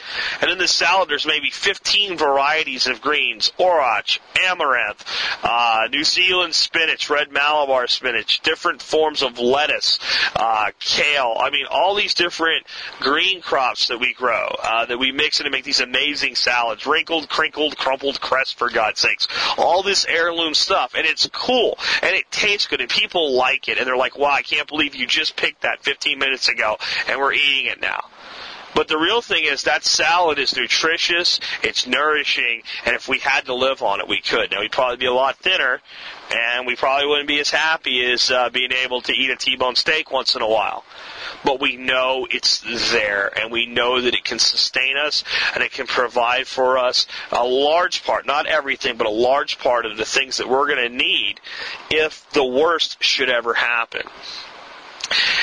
And 0.41 0.49
in 0.49 0.57
this 0.57 0.71
salad, 0.71 1.09
there's 1.09 1.25
maybe 1.25 1.49
15 1.49 2.17
varieties 2.17 2.87
of 2.87 3.01
greens, 3.01 3.51
orach, 3.59 4.19
amaranth, 4.47 5.05
uh, 5.43 5.87
New 5.91 6.05
Zealand 6.05 6.55
spinach, 6.55 7.09
red 7.09 7.33
Malabar 7.41 7.87
spinach, 7.87 8.41
different 8.41 8.83
forms 8.83 9.23
of 9.23 9.39
lettuce, 9.39 9.97
uh, 10.35 10.69
kale. 10.79 11.35
I 11.39 11.49
mean, 11.49 11.65
all 11.71 11.95
these 11.95 12.13
different 12.13 12.67
green 12.99 13.41
crops 13.41 13.87
that 13.87 13.99
we 13.99 14.13
grow, 14.13 14.55
uh, 14.61 14.85
that 14.85 14.99
we 14.99 15.11
mix 15.11 15.39
in 15.39 15.45
to 15.45 15.49
make 15.49 15.63
these 15.63 15.79
amazing 15.79 16.35
salads, 16.35 16.85
wrinkled, 16.85 17.29
crinkled, 17.29 17.77
crumpled 17.77 18.21
cress 18.21 18.51
for 18.51 18.69
God's 18.69 19.01
sakes. 19.01 19.27
All 19.57 19.81
this 19.81 20.05
heirloom 20.05 20.53
stuff, 20.53 20.93
and 20.95 21.07
it's 21.07 21.27
cool, 21.33 21.79
and 22.03 22.15
it 22.15 22.29
tastes 22.29 22.67
good, 22.67 22.79
and 22.79 22.89
people 22.89 23.33
like 23.33 23.67
it, 23.67 23.79
and 23.79 23.87
they're 23.87 23.97
like, 23.97 24.19
wow, 24.19 24.31
I 24.31 24.43
can't 24.43 24.67
believe 24.67 24.93
you 24.93 25.07
just 25.07 25.35
picked 25.35 25.61
that 25.63 25.81
15 25.83 26.19
minutes 26.19 26.47
ago, 26.47 26.77
and 27.07 27.19
we're 27.19 27.33
eating 27.33 27.65
it 27.65 27.81
now. 27.81 28.05
But 28.73 28.87
the 28.87 28.97
real 28.97 29.21
thing 29.21 29.43
is 29.43 29.63
that 29.63 29.83
salad 29.83 30.39
is 30.39 30.55
nutritious, 30.55 31.39
it's 31.61 31.87
nourishing, 31.87 32.63
and 32.85 32.95
if 32.95 33.07
we 33.07 33.19
had 33.19 33.45
to 33.45 33.53
live 33.53 33.81
on 33.81 33.99
it, 33.99 34.07
we 34.07 34.21
could. 34.21 34.51
Now, 34.51 34.61
we'd 34.61 34.71
probably 34.71 34.97
be 34.97 35.07
a 35.07 35.13
lot 35.13 35.37
thinner, 35.37 35.81
and 36.31 36.65
we 36.65 36.75
probably 36.75 37.07
wouldn't 37.07 37.27
be 37.27 37.39
as 37.39 37.49
happy 37.49 38.05
as 38.11 38.31
uh, 38.31 38.49
being 38.49 38.71
able 38.71 39.01
to 39.01 39.13
eat 39.13 39.29
a 39.29 39.35
T-bone 39.35 39.75
steak 39.75 40.11
once 40.11 40.35
in 40.35 40.41
a 40.41 40.47
while. 40.47 40.83
But 41.43 41.59
we 41.59 41.75
know 41.75 42.27
it's 42.29 42.61
there, 42.91 43.31
and 43.39 43.51
we 43.51 43.65
know 43.65 44.01
that 44.01 44.13
it 44.13 44.23
can 44.23 44.39
sustain 44.39 44.97
us, 44.97 45.23
and 45.53 45.63
it 45.63 45.71
can 45.71 45.87
provide 45.87 46.47
for 46.47 46.77
us 46.77 47.07
a 47.31 47.43
large 47.43 48.03
part, 48.03 48.25
not 48.25 48.45
everything, 48.45 48.97
but 48.97 49.07
a 49.07 49.11
large 49.11 49.57
part 49.57 49.85
of 49.85 49.97
the 49.97 50.05
things 50.05 50.37
that 50.37 50.47
we're 50.47 50.67
going 50.67 50.89
to 50.89 50.95
need 50.95 51.39
if 51.89 52.29
the 52.31 52.45
worst 52.45 53.03
should 53.03 53.29
ever 53.29 53.53
happen. 53.53 54.03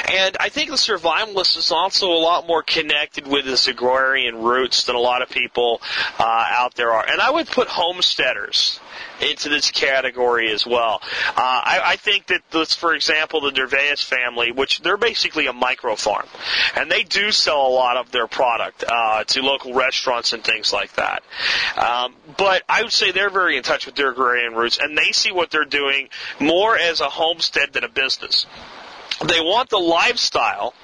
And 0.09 0.37
I 0.41 0.49
think 0.49 0.71
the 0.71 0.77
survivalist 0.77 1.57
is 1.59 1.71
also 1.71 2.13
a 2.13 2.21
lot 2.21 2.47
more 2.47 2.63
connected 2.63 3.27
with 3.27 3.45
his 3.45 3.69
agrarian 3.69 4.43
roots 4.43 4.85
than 4.85 4.97
a 4.97 5.01
lot 5.01 5.23
of 5.23 5.29
people 5.29 5.83
uh, 6.19 6.47
out 6.51 6.75
there 6.75 6.93
are. 6.93 7.05
And 7.07 7.21
I 7.21 7.31
would 7.31 7.47
put 7.47 7.69
homesteaders 7.69 8.81
into 9.21 9.49
this 9.49 9.71
category 9.71 10.51
as 10.51 10.67
well. 10.67 11.01
Uh, 11.29 11.33
I, 11.37 11.81
I 11.85 11.97
think 11.97 12.27
that, 12.27 12.43
this, 12.51 12.75
for 12.75 12.95
example, 12.95 13.41
the 13.41 13.51
Dervaes 13.51 14.03
family, 14.03 14.53
which 14.53 14.81
they're 14.81 14.97
basically 14.97 15.47
a 15.47 15.53
micro 15.53 15.97
farm, 15.97 16.27
and 16.77 16.91
they 16.91 17.03
do 17.03 17.31
sell 17.31 17.67
a 17.67 17.69
lot 17.69 17.97
of 17.97 18.11
their 18.11 18.27
product 18.27 18.85
uh, 18.89 19.25
to 19.25 19.43
local 19.43 19.75
restaurants 19.75 20.33
and 20.33 20.43
things 20.43 20.73
like 20.73 20.95
that. 20.95 21.23
Um, 21.77 22.15
but 22.37 22.63
I 22.69 22.83
would 22.83 22.93
say 22.93 23.13
they're 23.13 23.31
very 23.31 23.57
in 23.57 23.63
touch 23.63 23.87
with 23.87 23.97
their 23.97 24.11
agrarian 24.11 24.55
roots, 24.55 24.79
and 24.81 24.97
they 24.97 25.13
see 25.13 25.33
what 25.33 25.51
they're 25.51 25.65
doing 25.65 26.09
more 26.41 26.79
as 26.79 27.01
a 27.01 27.09
homestead 27.09 27.73
than 27.73 27.85
a 27.85 27.89
business. 27.89 28.47
They 29.27 29.41
want 29.41 29.71
the 29.71 29.79
lifestyle, 29.79 30.75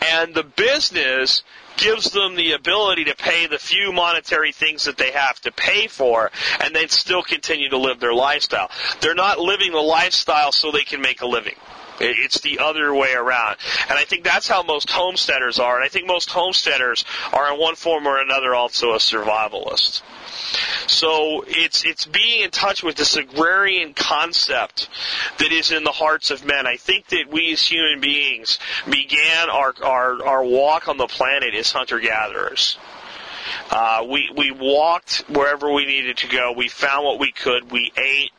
and 0.00 0.34
the 0.34 0.42
business 0.42 1.42
gives 1.76 2.10
them 2.10 2.34
the 2.34 2.52
ability 2.52 3.04
to 3.04 3.14
pay 3.14 3.46
the 3.46 3.58
few 3.58 3.92
monetary 3.92 4.52
things 4.52 4.84
that 4.84 4.98
they 4.98 5.12
have 5.12 5.40
to 5.42 5.52
pay 5.52 5.86
for 5.86 6.30
and 6.60 6.74
then 6.74 6.88
still 6.88 7.22
continue 7.22 7.68
to 7.70 7.78
live 7.78 8.00
their 8.00 8.14
lifestyle. 8.14 8.70
They're 9.00 9.14
not 9.14 9.38
living 9.38 9.72
the 9.72 9.78
lifestyle 9.78 10.52
so 10.52 10.72
they 10.72 10.82
can 10.82 11.00
make 11.00 11.22
a 11.22 11.26
living. 11.26 11.54
It's 12.00 12.40
the 12.40 12.60
other 12.60 12.94
way 12.94 13.14
around. 13.14 13.56
And 13.88 13.98
I 13.98 14.04
think 14.04 14.24
that's 14.24 14.48
how 14.48 14.62
most 14.62 14.90
homesteaders 14.90 15.58
are. 15.58 15.76
And 15.76 15.84
I 15.84 15.88
think 15.88 16.06
most 16.06 16.30
homesteaders 16.30 17.04
are 17.32 17.52
in 17.52 17.60
one 17.60 17.74
form 17.74 18.06
or 18.06 18.20
another 18.20 18.54
also 18.54 18.92
a 18.92 18.98
survivalist. 18.98 20.02
So 20.86 21.44
it's 21.46 21.84
it's 21.84 22.06
being 22.06 22.42
in 22.42 22.50
touch 22.50 22.82
with 22.82 22.96
this 22.96 23.16
agrarian 23.16 23.92
concept 23.94 24.88
that 25.38 25.52
is 25.52 25.70
in 25.70 25.84
the 25.84 25.92
hearts 25.92 26.30
of 26.30 26.44
men. 26.44 26.66
I 26.66 26.76
think 26.76 27.06
that 27.08 27.28
we 27.30 27.52
as 27.52 27.62
human 27.62 28.00
beings 28.00 28.58
began 28.88 29.50
our 29.50 29.74
our, 29.82 30.24
our 30.24 30.44
walk 30.44 30.88
on 30.88 30.96
the 30.96 31.06
planet 31.06 31.54
as 31.54 31.72
hunter 31.72 31.98
gatherers. 31.98 32.78
Uh, 33.70 34.06
we 34.08 34.30
we 34.34 34.50
walked 34.50 35.24
wherever 35.28 35.72
we 35.72 35.84
needed 35.84 36.18
to 36.18 36.28
go. 36.28 36.52
We 36.52 36.68
found 36.68 37.04
what 37.04 37.18
we 37.18 37.32
could. 37.32 37.70
We 37.70 37.92
ate 37.96 38.32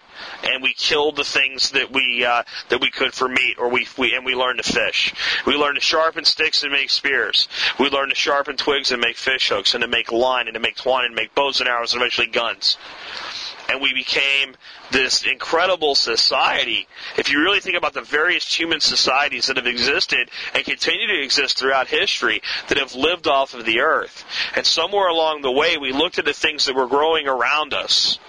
and 0.43 0.63
we 0.63 0.74
killed 0.74 1.15
the 1.15 1.24
things 1.24 1.72
that 1.72 1.91
we 1.91 2.26
uh, 2.26 2.43
that 2.69 2.82
we 2.82 2.89
could 2.89 3.13
for 3.13 3.28
meat, 3.28 3.56
or 3.58 3.69
we, 3.69 3.88
we 3.98 4.15
and 4.15 4.26
we 4.26 4.36
learned 4.36 4.62
to 4.63 4.74
fish. 4.74 5.13
We 5.45 5.56
learned 5.56 5.76
to 5.76 5.82
sharpen 5.82 6.26
sticks 6.26 6.63
and 6.63 6.72
make 6.72 6.89
spears. 6.89 7.48
We 7.80 7.89
learned 7.89 8.12
to 8.12 8.15
sharpen 8.15 8.58
twigs 8.58 8.91
and 8.91 9.02
make 9.02 9.17
fish 9.17 9.50
hooks, 9.50 9.74
and 9.74 9.82
to 9.82 9.88
make 9.88 10.12
line, 10.12 10.48
and 10.48 10.54
to 10.54 10.60
make 10.60 10.76
twine, 10.76 11.06
and 11.06 11.15
make 11.15 11.36
bows 11.36 11.60
and 11.60 11.69
arrows, 11.69 11.93
and 11.93 12.02
eventually 12.02 12.28
guns. 12.28 12.78
And 13.69 13.82
we 13.82 13.93
became 13.93 14.56
this 14.91 15.23
incredible 15.23 15.95
society. 15.95 16.88
If 17.17 17.32
you 17.32 17.41
really 17.41 17.60
think 17.60 17.78
about 17.78 17.93
the 17.93 18.02
various 18.02 18.54
human 18.54 18.80
societies 18.80 19.47
that 19.47 19.58
have 19.58 19.67
existed 19.67 20.30
and 20.54 20.63
continue 20.65 21.08
to 21.08 21.23
exist 21.23 21.58
throughout 21.58 21.88
history 21.88 22.41
that 22.67 22.78
have 22.78 22.95
lived 22.95 23.28
off 23.28 23.54
of 23.54 23.65
the 23.65 23.80
earth, 23.82 24.25
and 24.56 24.65
somewhere 24.65 25.08
along 25.08 25.41
the 25.41 25.52
way 25.52 25.78
we 25.78 25.91
looked 25.91 26.19
at 26.19 26.25
the 26.25 26.34
things 26.34 26.65
that 26.65 26.75
were 26.75 26.88
growing 26.88 27.28
around 27.28 27.73
us 27.73 28.19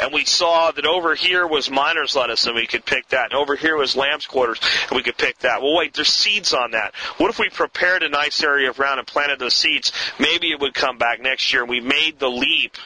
and 0.00 0.12
we 0.12 0.24
saw 0.24 0.70
that 0.70 0.86
over 0.86 1.14
here 1.14 1.46
was 1.46 1.70
miner's 1.70 2.16
lettuce 2.16 2.46
and 2.46 2.54
we 2.54 2.66
could 2.66 2.84
pick 2.84 3.08
that, 3.08 3.32
and 3.32 3.34
over 3.34 3.56
here 3.56 3.76
was 3.76 3.96
lamb's 3.96 4.26
quarters 4.26 4.60
and 4.88 4.96
we 4.96 5.02
could 5.02 5.16
pick 5.16 5.38
that. 5.38 5.62
Well, 5.62 5.76
wait, 5.76 5.94
there's 5.94 6.08
seeds 6.08 6.54
on 6.54 6.72
that. 6.72 6.94
What 7.18 7.30
if 7.30 7.38
we 7.38 7.48
prepared 7.48 8.02
a 8.02 8.08
nice 8.08 8.42
area 8.42 8.70
of 8.70 8.76
ground 8.76 8.98
and 8.98 9.06
planted 9.06 9.38
those 9.38 9.54
seeds? 9.54 9.92
Maybe 10.18 10.50
it 10.50 10.60
would 10.60 10.74
come 10.74 10.98
back 10.98 11.20
next 11.20 11.52
year. 11.52 11.62
And 11.62 11.70
we 11.70 11.80
made 11.80 12.18
the 12.18 12.30
leap 12.30 12.76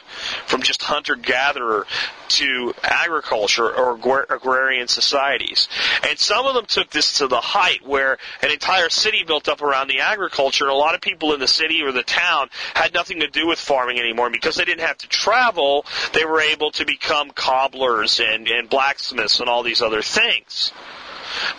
from 0.45 0.61
just 0.61 0.81
hunter 0.81 1.15
gatherer 1.15 1.85
to 2.29 2.73
agriculture 2.83 3.20
or 3.31 3.93
agrarian 4.29 4.87
societies. 4.87 5.67
And 6.07 6.17
some 6.17 6.45
of 6.45 6.55
them 6.55 6.65
took 6.65 6.89
this 6.89 7.19
to 7.19 7.27
the 7.27 7.41
height 7.41 7.85
where 7.85 8.17
an 8.41 8.51
entire 8.51 8.89
city 8.89 9.23
built 9.23 9.47
up 9.47 9.61
around 9.61 9.87
the 9.87 9.99
agriculture, 9.99 10.67
a 10.67 10.73
lot 10.73 10.95
of 10.95 11.01
people 11.01 11.33
in 11.33 11.39
the 11.39 11.47
city 11.47 11.81
or 11.83 11.91
the 11.91 12.03
town 12.03 12.49
had 12.73 12.93
nothing 12.93 13.19
to 13.19 13.27
do 13.27 13.47
with 13.47 13.59
farming 13.59 13.99
anymore. 13.99 14.29
Because 14.29 14.55
they 14.55 14.65
didn't 14.65 14.85
have 14.85 14.97
to 14.99 15.07
travel, 15.07 15.85
they 16.13 16.25
were 16.25 16.41
able 16.41 16.71
to 16.71 16.85
become 16.85 17.31
cobblers 17.31 18.19
and, 18.19 18.47
and 18.47 18.69
blacksmiths 18.69 19.39
and 19.39 19.49
all 19.49 19.63
these 19.63 19.81
other 19.81 20.01
things. 20.01 20.71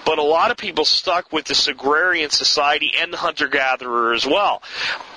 But 0.04 0.18
a 0.18 0.22
lot 0.22 0.50
of 0.50 0.56
people 0.56 0.84
stuck 0.84 1.32
with 1.32 1.46
this 1.46 1.68
agrarian 1.68 2.30
society 2.30 2.92
and 2.98 3.12
the 3.12 3.16
hunter 3.16 3.48
gatherer 3.48 4.12
as 4.12 4.26
well. 4.26 4.62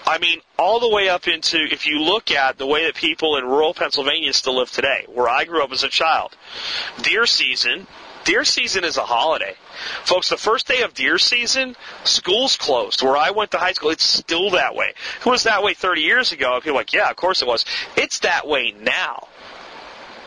I 0.08 0.20
mean, 0.20 0.39
all 0.58 0.80
the 0.80 0.89
way 0.89 1.10
up 1.10 1.28
into, 1.28 1.58
if 1.58 1.88
you 1.88 2.02
look 2.02 2.32
at 2.32 2.58
the 2.58 2.68
way 2.68 2.86
that 2.86 2.96
people 2.96 3.38
in 3.38 3.46
rural 3.46 3.74
Pennsylvania 3.74 4.34
still 4.34 4.58
live 4.58 4.72
today, 4.72 5.06
where 5.08 5.28
I 5.28 5.46
grew 5.46 5.63
up 5.63 5.72
as 5.72 5.84
a 5.84 5.89
child, 5.89 6.36
deer 7.02 7.26
season, 7.26 7.88
deer 8.24 8.44
season 8.44 8.84
is 8.84 8.98
a 8.98 9.06
holiday. 9.06 9.56
Folks, 10.04 10.30
the 10.30 10.38
first 10.38 10.68
day 10.68 10.82
of 10.82 10.94
deer 10.94 11.18
season, 11.18 11.76
school's 12.04 12.56
closed. 12.56 13.02
Where 13.02 13.18
I 13.18 13.32
went 13.32 13.52
to 13.52 13.58
high 13.58 13.74
school, 13.74 13.89
it's 13.89 14.08
still 14.08 14.52
that 14.52 14.76
way. 14.76 14.94
It 15.20 15.26
was 15.26 15.44
that 15.44 15.63
way 15.63 15.74
30 15.74 16.02
years 16.02 16.32
ago. 16.32 16.60
People 16.60 16.72
are 16.72 16.76
like, 16.76 16.94
yeah, 16.94 17.10
of 17.10 17.15
course 17.15 17.41
it 17.41 17.48
was. 17.48 17.65
It's 17.96 18.20
that 18.20 18.48
way 18.48 18.76
now. 18.80 19.28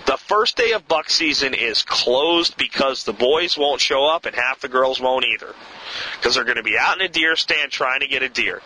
The 0.09 0.17
first 0.17 0.57
day 0.57 0.73
of 0.73 0.89
buck 0.89 1.11
season 1.11 1.53
is 1.53 1.83
closed 1.83 2.57
because 2.57 3.05
the 3.05 3.13
boys 3.13 3.59
won't 3.59 3.79
show 3.79 4.07
up 4.07 4.25
and 4.25 4.35
half 4.35 4.61
the 4.61 4.69
girls 4.69 4.99
won't 4.99 5.27
either. 5.27 5.55
Because 6.17 6.35
they're 6.35 6.45
going 6.45 6.57
to 6.57 6.63
be 6.63 6.79
out 6.79 6.99
in 6.99 7.05
a 7.05 7.11
deer 7.11 7.37
stand 7.37 7.71
trying 7.71 8.01
to 8.01 8.07
get 8.07 8.23
a 8.23 8.29
deer. 8.31 8.63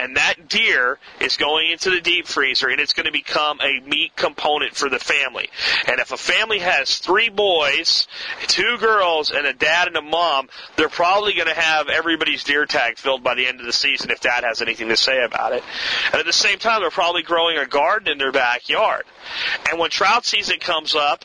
And 0.00 0.16
that 0.16 0.48
deer 0.48 1.00
is 1.20 1.36
going 1.36 1.72
into 1.72 1.90
the 1.90 2.00
deep 2.00 2.28
freezer 2.28 2.68
and 2.68 2.80
it's 2.80 2.92
going 2.92 3.06
to 3.06 3.12
become 3.12 3.58
a 3.60 3.80
meat 3.80 4.14
component 4.14 4.76
for 4.76 4.88
the 4.88 5.00
family. 5.00 5.50
And 5.88 5.98
if 5.98 6.12
a 6.12 6.16
family 6.16 6.60
has 6.60 6.98
three 6.98 7.28
boys, 7.28 8.06
two 8.46 8.78
girls, 8.78 9.32
and 9.32 9.48
a 9.48 9.52
dad 9.52 9.88
and 9.88 9.96
a 9.96 10.02
mom, 10.02 10.48
they're 10.76 10.88
probably 10.88 11.34
going 11.34 11.48
to 11.48 11.60
have 11.60 11.88
everybody's 11.88 12.44
deer 12.44 12.66
tag 12.66 12.98
filled 12.98 13.24
by 13.24 13.34
the 13.34 13.48
end 13.48 13.58
of 13.58 13.66
the 13.66 13.72
season 13.72 14.12
if 14.12 14.20
dad 14.20 14.44
has 14.44 14.62
anything 14.62 14.88
to 14.88 14.96
say 14.96 15.24
about 15.24 15.52
it. 15.52 15.64
And 16.12 16.20
at 16.20 16.26
the 16.26 16.32
same 16.32 16.60
time, 16.60 16.82
they're 16.82 16.90
probably 16.90 17.22
growing 17.22 17.58
a 17.58 17.66
garden 17.66 18.12
in 18.12 18.18
their 18.18 18.32
backyard. 18.32 19.04
And 19.70 19.80
when 19.80 19.90
trout 19.90 20.24
season 20.24 20.58
comes 20.68 20.94
up 20.94 21.24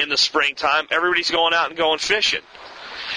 in 0.00 0.08
the 0.08 0.16
springtime, 0.16 0.86
everybody's 0.90 1.30
going 1.30 1.52
out 1.52 1.68
and 1.68 1.76
going 1.76 1.98
fishing. 1.98 2.40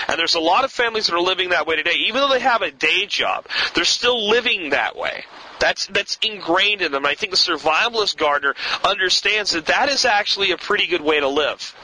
And 0.08 0.20
there's 0.20 0.36
a 0.36 0.40
lot 0.40 0.66
of 0.66 0.72
families 0.72 1.08
that 1.08 1.16
are 1.16 1.22
living 1.22 1.50
that 1.50 1.66
way 1.66 1.78
today. 1.78 1.96
Even 2.08 2.22
though 2.22 2.30
they 2.30 2.40
have 2.40 2.62
a 2.62 2.72
day 2.72 3.06
job, 3.06 3.46
they're 3.74 3.86
still 3.86 4.30
living 4.30 4.72
that 4.72 4.98
way. 4.98 5.24
That's 5.60 5.88
that's 5.88 6.18
ingrained 6.22 6.82
in 6.82 6.92
them. 6.92 7.06
I 7.06 7.16
think 7.16 7.32
the 7.32 7.38
survivalist 7.38 8.18
gardener 8.18 8.56
understands 8.84 9.52
that 9.52 9.68
that 9.68 9.90
is 9.90 10.06
actually 10.06 10.52
a 10.52 10.58
pretty 10.58 10.88
good 10.88 11.02
way 11.02 11.20
to 11.20 11.28
live. 11.28 11.76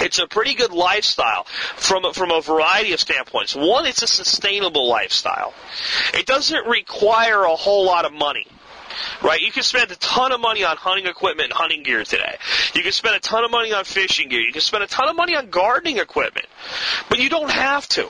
It's 0.00 0.18
a 0.18 0.26
pretty 0.26 0.54
good 0.54 0.72
lifestyle 0.72 1.44
from 1.76 2.04
a, 2.04 2.12
from 2.12 2.30
a 2.30 2.42
variety 2.42 2.92
of 2.92 3.00
standpoints. 3.00 3.54
One, 3.54 3.86
it's 3.86 4.02
a 4.02 4.06
sustainable 4.06 4.88
lifestyle. 4.88 5.54
It 6.12 6.26
doesn't 6.26 6.66
require 6.66 7.44
a 7.44 7.56
whole 7.56 7.86
lot 7.86 8.04
of 8.04 8.12
money 8.12 8.46
right? 9.22 9.40
You 9.40 9.50
can 9.50 9.62
spend 9.62 9.90
a 9.90 9.96
ton 9.96 10.32
of 10.32 10.40
money 10.40 10.64
on 10.64 10.76
hunting 10.76 11.06
equipment 11.06 11.50
and 11.50 11.52
hunting 11.52 11.82
gear 11.82 12.04
today. 12.04 12.36
You 12.74 12.82
can 12.82 12.92
spend 12.92 13.16
a 13.16 13.20
ton 13.20 13.44
of 13.44 13.50
money 13.50 13.72
on 13.72 13.84
fishing 13.84 14.28
gear. 14.28 14.40
You 14.40 14.52
can 14.52 14.60
spend 14.60 14.84
a 14.84 14.86
ton 14.86 15.08
of 15.08 15.16
money 15.16 15.36
on 15.36 15.50
gardening 15.50 15.98
equipment. 15.98 16.46
But 17.08 17.18
you 17.18 17.28
don't 17.28 17.50
have 17.50 17.88
to. 17.90 18.08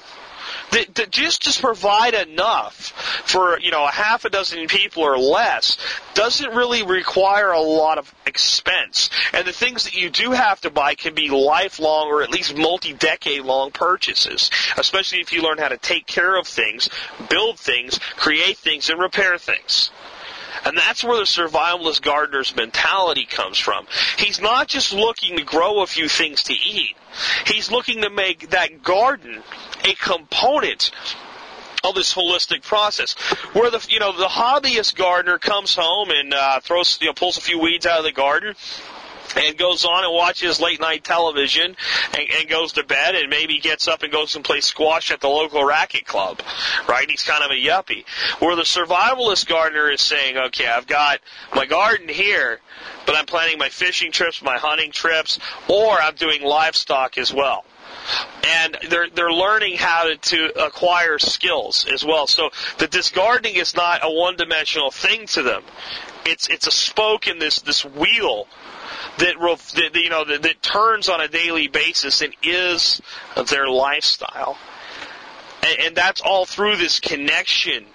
The, 0.71 0.87
the, 0.95 1.07
just 1.07 1.43
to 1.43 1.61
provide 1.61 2.15
enough 2.15 2.93
for 3.25 3.59
you 3.61 3.71
know 3.71 3.85
a 3.85 3.91
half 3.91 4.25
a 4.25 4.31
dozen 4.31 4.67
people 4.67 5.03
or 5.03 5.19
less 5.19 5.79
doesn't 6.15 6.55
really 6.55 6.83
require 6.83 7.51
a 7.51 7.61
lot 7.61 7.99
of 7.99 8.13
expense. 8.27 9.11
And 9.33 9.47
the 9.47 9.53
things 9.53 9.85
that 9.85 9.95
you 9.95 10.11
do 10.11 10.33
have 10.33 10.61
to 10.63 10.71
buy 10.71 10.95
can 10.95 11.15
be 11.15 11.29
lifelong 11.29 12.09
or 12.09 12.23
at 12.23 12.31
least 12.31 12.57
multi-decade 12.57 13.43
long 13.43 13.71
purchases, 13.71 14.51
especially 14.77 15.21
if 15.21 15.33
you 15.33 15.43
learn 15.43 15.59
how 15.59 15.69
to 15.69 15.77
take 15.77 16.07
care 16.07 16.37
of 16.39 16.47
things, 16.47 16.89
build 17.29 17.59
things, 17.59 17.99
create 18.17 18.59
things, 18.59 18.91
and 18.91 19.01
repair 19.01 19.39
things. 19.39 19.91
And 20.65 20.77
that's 20.77 21.05
where 21.05 21.17
the 21.17 21.25
survivalist 21.25 22.03
gardener's 22.03 22.55
mentality 22.55 23.25
comes 23.25 23.59
from. 23.59 23.87
He's 24.19 24.41
not 24.41 24.69
just 24.69 24.93
looking 24.93 25.37
to 25.37 25.45
grow 25.45 25.83
a 25.83 25.87
few 25.87 26.09
things 26.09 26.45
to 26.45 26.53
eat. 26.53 26.97
He's 27.47 27.71
looking 27.71 28.03
to 28.03 28.11
make 28.11 28.51
that 28.51 28.83
garden 28.83 29.43
a 29.85 29.95
component 29.95 30.91
of 31.85 31.95
this 31.95 32.15
holistic 32.15 32.63
process. 32.63 33.13
Where 33.53 33.71
the 33.71 33.85
you 33.89 34.01
know 34.01 34.13
the 34.13 34.27
hobbyist 34.27 34.97
gardener 34.97 35.39
comes 35.39 35.75
home 35.75 36.11
and 36.11 36.35
uh, 36.35 36.61
throws 36.61 36.99
you 37.01 37.09
know 37.09 37.13
pulls 37.13 37.39
a 37.39 37.41
few 37.41 37.59
weeds 37.59 37.87
out 37.87 37.99
of 37.99 38.05
the 38.05 38.13
garden 38.13 38.55
and 39.37 39.57
goes 39.57 39.85
on 39.85 40.05
and 40.05 40.13
watches 40.13 40.61
late 40.61 40.81
night 40.81 41.05
television 41.05 41.77
and, 42.15 42.29
and 42.39 42.49
goes 42.49 42.73
to 42.73 42.85
bed 42.85 43.15
and 43.15 43.31
maybe 43.31 43.59
gets 43.59 43.89
up 43.89 44.03
and 44.03 44.13
goes 44.13 44.35
and 44.35 44.45
plays 44.45 44.65
squash 44.65 45.11
at 45.11 45.21
the 45.21 45.29
local 45.29 45.65
racket 45.65 46.07
club, 46.07 46.41
right? 46.89 47.09
He's 47.09 47.23
kind 47.23 47.45
of 47.45 47.51
a 47.51 47.55
yuppie. 47.55 48.05
Where 48.41 48.57
the 48.57 48.63
survivalist 48.63 49.47
gardener 49.47 49.91
is 49.91 50.01
saying, 50.01 50.37
okay, 50.37 50.67
I've 50.67 50.87
got 50.87 51.21
my 51.55 51.67
garden 51.67 52.09
here, 52.09 52.61
but 53.07 53.17
I'm 53.17 53.27
planning 53.27 53.59
my 53.59 53.69
fishing 53.69 54.13
trips, 54.13 54.43
my 54.43 54.57
hunting 54.57 54.91
trips, 54.91 55.39
or 55.69 56.01
I'm 56.01 56.15
doing 56.15 56.43
livestock 56.43 57.19
as 57.19 57.33
well 57.33 57.65
and 58.45 58.77
they're 58.89 59.09
they're 59.11 59.33
learning 59.33 59.77
how 59.77 60.05
to, 60.05 60.17
to 60.17 60.65
acquire 60.65 61.19
skills 61.19 61.87
as 61.93 62.05
well. 62.05 62.27
So 62.27 62.51
that 62.79 62.91
this 62.91 63.11
gardening 63.11 63.57
is 63.57 63.75
not 63.75 64.01
a 64.03 64.11
one 64.11 64.37
dimensional 64.37 64.91
thing 64.91 65.27
to 65.29 65.43
them. 65.43 65.63
It's 66.25 66.49
it's 66.49 66.67
a 66.67 66.71
spoke 66.71 67.27
in 67.27 67.39
this 67.39 67.61
this 67.61 67.85
wheel 67.85 68.47
that, 69.19 69.37
that 69.75 69.95
you 69.95 70.11
know 70.11 70.25
that, 70.25 70.43
that 70.43 70.63
turns 70.63 71.09
on 71.09 71.21
a 71.21 71.29
daily 71.29 71.69
basis 71.69 72.23
and 72.23 72.35
is 72.43 73.01
their 73.49 73.69
lifestyle. 73.69 74.57
And, 75.63 75.79
and 75.81 75.97
that's 75.97 76.21
all 76.21 76.45
through 76.45 76.77
this 76.77 77.01
connection 77.01 77.87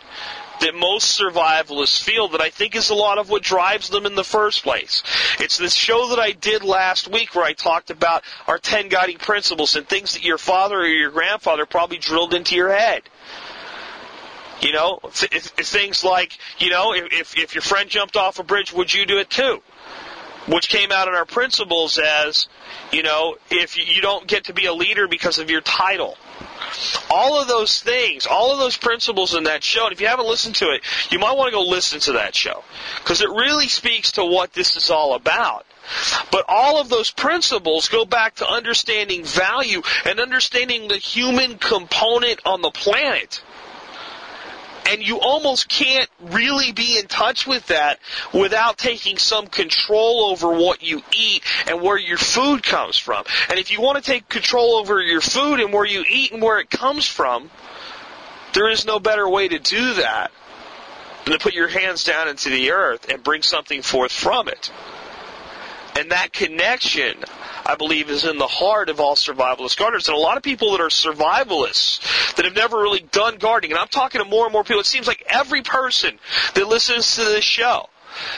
that 0.62 0.75
most 0.75 1.19
survivalists 1.19 2.01
feel 2.01 2.29
that 2.29 2.41
I 2.41 2.49
think 2.49 2.75
is 2.75 2.89
a 2.89 2.95
lot 2.95 3.17
of 3.17 3.29
what 3.29 3.43
drives 3.43 3.89
them 3.89 4.05
in 4.05 4.15
the 4.15 4.23
first 4.23 4.63
place. 4.63 5.03
It's 5.39 5.57
this 5.57 5.73
show 5.73 6.10
that 6.10 6.19
I 6.19 6.31
did 6.31 6.63
last 6.63 7.07
week 7.07 7.36
where 7.36 7.43
I 7.43 7.53
talked 7.53 7.89
about 7.89 8.23
our 8.47 8.60
10 8.60 8.88
guiding 8.89 9.17
principles 9.17 9.75
and 9.75 9.88
things 9.88 10.13
that 10.13 10.23
your 10.23 10.38
father 10.38 10.77
or 10.77 10.86
your 10.86 11.10
grandfather 11.10 11.65
probably 11.65 11.97
drilled 11.97 12.34
into 12.34 12.55
your 12.55 12.71
head. 12.71 13.01
You 14.62 14.73
know, 14.73 14.99
th- 15.15 15.31
things 15.31 16.03
like, 16.03 16.38
you 16.60 16.69
know, 16.69 16.93
if, 16.93 17.36
if 17.36 17.55
your 17.55 17.63
friend 17.63 17.89
jumped 17.89 18.15
off 18.15 18.38
a 18.38 18.43
bridge, 18.43 18.71
would 18.71 18.93
you 18.93 19.07
do 19.07 19.17
it 19.17 19.31
too? 19.31 19.63
Which 20.47 20.69
came 20.69 20.91
out 20.91 21.08
in 21.08 21.13
our 21.13 21.25
principles 21.25 21.97
as, 21.97 22.47
you 22.91 23.04
know, 23.04 23.38
if 23.49 23.77
you 23.77 24.01
don't 24.01 24.27
get 24.27 24.45
to 24.45 24.54
be 24.54 24.65
a 24.65 24.73
leader 24.73 25.08
because 25.08 25.39
of 25.39 25.49
your 25.49 25.62
title. 25.62 26.17
All 27.10 27.41
of 27.41 27.47
those 27.47 27.82
things, 27.82 28.25
all 28.25 28.51
of 28.51 28.60
those 28.60 28.77
principles 28.77 29.36
in 29.36 29.43
that 29.43 29.63
show, 29.63 29.86
and 29.86 29.93
if 29.93 30.01
you 30.01 30.08
haven't 30.08 30.27
listened 30.27 30.56
to 30.56 30.71
it, 30.71 30.82
you 31.12 31.19
might 31.19 31.36
want 31.36 31.51
to 31.51 31.58
go 31.58 31.63
listen 31.63 31.99
to 32.01 32.13
that 32.13 32.36
show. 32.36 32.63
Because 32.99 33.21
it 33.21 33.30
really 33.30 33.67
speaks 33.67 34.13
to 34.13 34.25
what 34.25 34.54
this 34.54 34.75
is 34.77 34.89
all 34.89 35.13
about. 35.13 35.65
But 36.32 36.45
all 36.47 36.80
of 36.80 36.89
those 36.89 37.12
principles 37.12 37.89
go 37.89 38.06
back 38.06 38.36
to 38.36 38.47
understanding 38.47 39.25
value 39.25 39.82
and 40.06 40.19
understanding 40.19 40.88
the 40.88 40.97
human 40.97 41.58
component 41.58 42.39
on 42.45 42.62
the 42.62 42.71
planet 42.71 43.41
and 44.89 45.06
you 45.06 45.20
almost 45.20 45.70
can't 45.70 46.10
really 46.20 46.72
be 46.72 46.98
in 46.98 47.08
touch 47.08 47.46
with 47.46 47.67
that 47.67 48.00
without 48.34 48.78
taking 48.78 49.17
some 49.17 49.48
control 49.48 50.26
over 50.26 50.52
what 50.52 50.84
you 50.84 51.02
eat 51.17 51.44
and 51.67 51.82
where 51.82 51.98
your 51.98 52.17
food 52.17 52.63
comes 52.63 52.98
from. 52.98 53.24
And 53.50 53.60
if 53.60 53.72
you 53.72 53.82
want 53.82 54.04
to 54.04 54.12
take 54.12 54.28
control 54.30 54.76
over 54.76 55.02
your 55.02 55.22
food 55.22 55.60
and 55.60 55.74
where 55.74 55.86
you 55.86 56.04
eat 56.10 56.32
and 56.32 56.41
where 56.41 56.60
it 56.60 56.70
comes 56.70 57.06
from, 57.06 57.50
there 58.54 58.70
is 58.70 58.86
no 58.86 59.00
better 59.00 59.28
way 59.28 59.48
to 59.48 59.60
do 59.60 59.94
that 59.96 60.32
than 61.26 61.34
to 61.34 61.39
put 61.39 61.54
your 61.54 61.67
hands 61.67 62.04
down 62.04 62.28
into 62.28 62.50
the 62.50 62.72
earth 62.72 63.10
and 63.10 63.24
bring 63.24 63.41
something 63.41 63.82
forth 63.82 64.12
from 64.12 64.48
it. 64.48 64.72
And 65.98 66.12
that 66.12 66.34
connection, 66.34 67.15
I 67.65 67.76
believe, 67.76 68.10
is 68.10 68.26
in 68.26 68.38
the 68.38 68.47
heart 68.47 68.89
of 68.89 69.00
all 69.00 69.15
survivalist 69.15 69.78
gardeners. 69.78 70.08
And 70.08 70.15
a 70.15 70.19
lot 70.19 70.38
of 70.38 70.43
people 70.43 70.71
that 70.71 70.82
are 70.82 70.89
survivalists 70.89 72.36
that 72.36 72.45
have 72.45 72.56
never 72.56 72.78
really 72.78 73.02
done 73.12 73.38
gardening, 73.38 73.71
and 73.71 73.80
I'm 73.80 73.88
talking 73.88 74.19
to 74.19 74.26
more 74.26 74.45
and 74.45 74.54
more 74.54 74.63
people, 74.63 74.82
it 74.82 74.86
seems 74.86 75.08
like 75.08 75.24
every 75.28 75.62
person 75.62 76.19
that 76.56 76.67
listens 76.67 77.15
to 77.15 77.24
this 77.24 77.43
show 77.43 77.89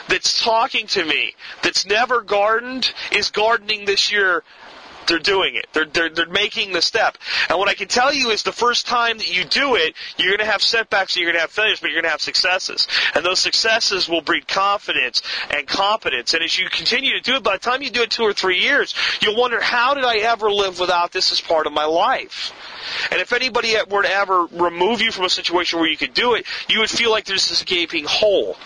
that's 0.08 0.42
talking 0.42 0.86
to 0.86 1.04
me 1.04 1.34
that's 1.62 1.84
never 1.84 2.20
gardened 2.20 2.92
is 3.10 3.30
gardening 3.30 3.84
this 3.84 4.12
year 4.12 4.44
they're 5.06 5.18
doing 5.18 5.56
it. 5.56 5.66
They're, 5.72 5.84
they're, 5.84 6.08
they're 6.08 6.26
making 6.26 6.72
the 6.72 6.82
step. 6.82 7.18
And 7.48 7.58
what 7.58 7.68
I 7.68 7.74
can 7.74 7.88
tell 7.88 8.12
you 8.12 8.30
is 8.30 8.42
the 8.42 8.52
first 8.52 8.86
time 8.86 9.18
that 9.18 9.34
you 9.34 9.44
do 9.44 9.76
it, 9.76 9.94
you're 10.18 10.28
going 10.28 10.38
to 10.38 10.52
have 10.52 10.62
setbacks, 10.62 11.16
you're 11.16 11.26
going 11.26 11.34
to 11.34 11.40
have 11.40 11.50
failures, 11.50 11.80
but 11.80 11.90
you're 11.90 12.00
going 12.00 12.08
to 12.08 12.10
have 12.10 12.20
successes. 12.20 12.88
And 13.14 13.24
those 13.24 13.40
successes 13.40 14.08
will 14.08 14.20
breed 14.20 14.48
confidence 14.48 15.22
and 15.50 15.66
competence. 15.66 16.34
And 16.34 16.42
as 16.42 16.58
you 16.58 16.68
continue 16.68 17.12
to 17.12 17.20
do 17.20 17.36
it, 17.36 17.42
by 17.42 17.56
the 17.56 17.60
time 17.60 17.82
you 17.82 17.90
do 17.90 18.02
it 18.02 18.10
two 18.10 18.22
or 18.22 18.32
three 18.32 18.60
years, 18.60 18.94
you'll 19.20 19.36
wonder, 19.36 19.60
how 19.60 19.94
did 19.94 20.04
I 20.04 20.18
ever 20.18 20.50
live 20.50 20.80
without 20.80 21.12
this 21.12 21.32
as 21.32 21.40
part 21.40 21.66
of 21.66 21.72
my 21.72 21.84
life? 21.84 22.52
And 23.10 23.20
if 23.20 23.32
anybody 23.32 23.74
were 23.88 24.02
to 24.02 24.10
ever 24.10 24.46
remove 24.46 25.00
you 25.00 25.10
from 25.10 25.24
a 25.24 25.30
situation 25.30 25.78
where 25.78 25.88
you 25.88 25.96
could 25.96 26.14
do 26.14 26.34
it, 26.34 26.46
you 26.68 26.80
would 26.80 26.90
feel 26.90 27.10
like 27.10 27.24
there's 27.24 27.48
this 27.48 27.62
gaping 27.62 28.04
hole 28.04 28.56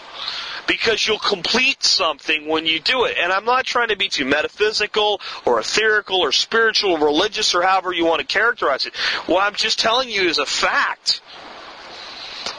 because 0.68 1.04
you'll 1.04 1.18
complete 1.18 1.82
something 1.82 2.46
when 2.46 2.66
you 2.66 2.78
do 2.78 3.06
it. 3.06 3.16
And 3.18 3.32
I'm 3.32 3.46
not 3.46 3.64
trying 3.64 3.88
to 3.88 3.96
be 3.96 4.08
too 4.08 4.26
metaphysical 4.26 5.20
or 5.44 5.58
etherical 5.58 6.18
or 6.18 6.30
spiritual 6.30 6.92
or 6.92 7.06
religious 7.06 7.54
or 7.54 7.62
however 7.62 7.92
you 7.92 8.04
want 8.04 8.20
to 8.20 8.26
characterize 8.26 8.86
it. 8.86 8.94
What 9.26 9.42
I'm 9.42 9.54
just 9.54 9.80
telling 9.80 10.10
you 10.10 10.28
is 10.28 10.38
a 10.38 10.46
fact 10.46 11.22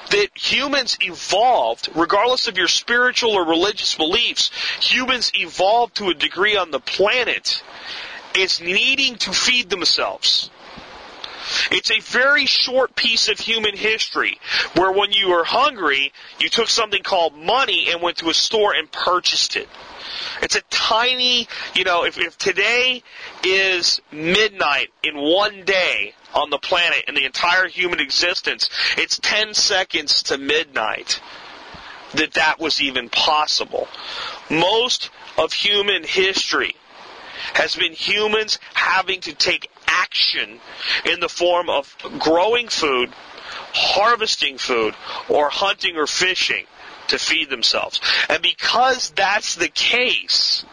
that 0.09 0.29
humans 0.35 0.97
evolved, 1.01 1.89
regardless 1.95 2.47
of 2.47 2.57
your 2.57 2.67
spiritual 2.67 3.31
or 3.31 3.45
religious 3.45 3.95
beliefs, 3.95 4.49
humans 4.81 5.31
evolved 5.35 5.95
to 5.97 6.09
a 6.09 6.15
degree 6.15 6.57
on 6.57 6.71
the 6.71 6.79
planet 6.79 7.63
is 8.35 8.59
needing 8.59 9.15
to 9.17 9.31
feed 9.31 9.69
themselves. 9.69 10.49
It's 11.71 11.91
a 11.91 11.99
very 11.99 12.45
short 12.45 12.95
piece 12.95 13.29
of 13.29 13.39
human 13.39 13.75
history 13.75 14.39
where 14.75 14.91
when 14.91 15.11
you 15.11 15.29
were 15.29 15.43
hungry, 15.43 16.11
you 16.39 16.49
took 16.49 16.67
something 16.67 17.03
called 17.03 17.37
money 17.37 17.87
and 17.91 18.01
went 18.01 18.17
to 18.17 18.29
a 18.29 18.33
store 18.33 18.73
and 18.73 18.91
purchased 18.91 19.55
it. 19.55 19.67
It's 20.41 20.55
a 20.55 20.61
tiny, 20.69 21.47
you 21.75 21.83
know, 21.83 22.05
if, 22.05 22.17
if 22.17 22.37
today 22.37 23.03
is 23.43 24.01
midnight 24.11 24.89
in 25.03 25.15
one 25.17 25.63
day 25.63 26.13
on 26.33 26.49
the 26.49 26.57
planet 26.57 27.05
in 27.07 27.15
the 27.15 27.25
entire 27.25 27.67
human 27.67 27.99
existence, 27.99 28.69
it's 28.97 29.19
10 29.19 29.53
seconds 29.53 30.23
to 30.23 30.37
midnight 30.37 31.19
that 32.13 32.33
that 32.33 32.59
was 32.59 32.81
even 32.81 33.09
possible. 33.09 33.87
Most 34.49 35.09
of 35.37 35.53
human 35.53 36.03
history 36.03 36.75
has 37.53 37.75
been 37.75 37.93
humans 37.93 38.59
having 38.73 39.21
to 39.21 39.33
take 39.33 39.69
action 39.89 40.59
in 41.05 41.19
the 41.19 41.29
form 41.29 41.69
of 41.69 41.95
growing 42.19 42.67
food, 42.67 43.09
harvesting 43.73 44.57
food, 44.57 44.95
or 45.27 45.49
hunting 45.49 45.95
or 45.97 46.07
fishing 46.07 46.65
to 47.07 47.17
feed 47.17 47.49
themselves. 47.49 47.99
And 48.29 48.41
because 48.41 49.11
that's 49.11 49.55
the 49.55 49.67
case, 49.67 50.65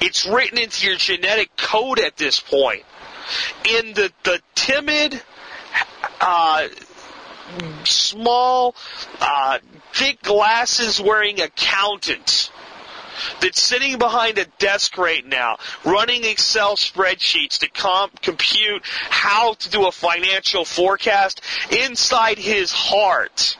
it's 0.00 0.26
written 0.26 0.58
into 0.58 0.86
your 0.86 0.96
genetic 0.96 1.56
code 1.56 1.98
at 1.98 2.16
this 2.16 2.40
point. 2.40 2.82
In 3.68 3.94
the, 3.94 4.12
the 4.24 4.40
timid, 4.54 5.20
uh, 6.20 6.68
small, 7.84 8.74
uh, 9.20 9.58
thick 9.92 10.22
glasses 10.22 11.00
wearing 11.00 11.40
accountant 11.40 12.50
that's 13.40 13.60
sitting 13.60 13.98
behind 13.98 14.38
a 14.38 14.46
desk 14.58 14.98
right 14.98 15.26
now, 15.26 15.58
running 15.84 16.24
Excel 16.24 16.76
spreadsheets 16.76 17.58
to 17.58 17.68
comp- 17.68 18.20
compute 18.22 18.82
how 18.84 19.54
to 19.54 19.70
do 19.70 19.86
a 19.86 19.92
financial 19.92 20.64
forecast, 20.64 21.40
inside 21.70 22.38
his 22.38 22.72
heart 22.72 23.56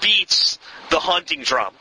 beats 0.00 0.58
the 0.90 1.00
hunting 1.00 1.42
drum. 1.42 1.74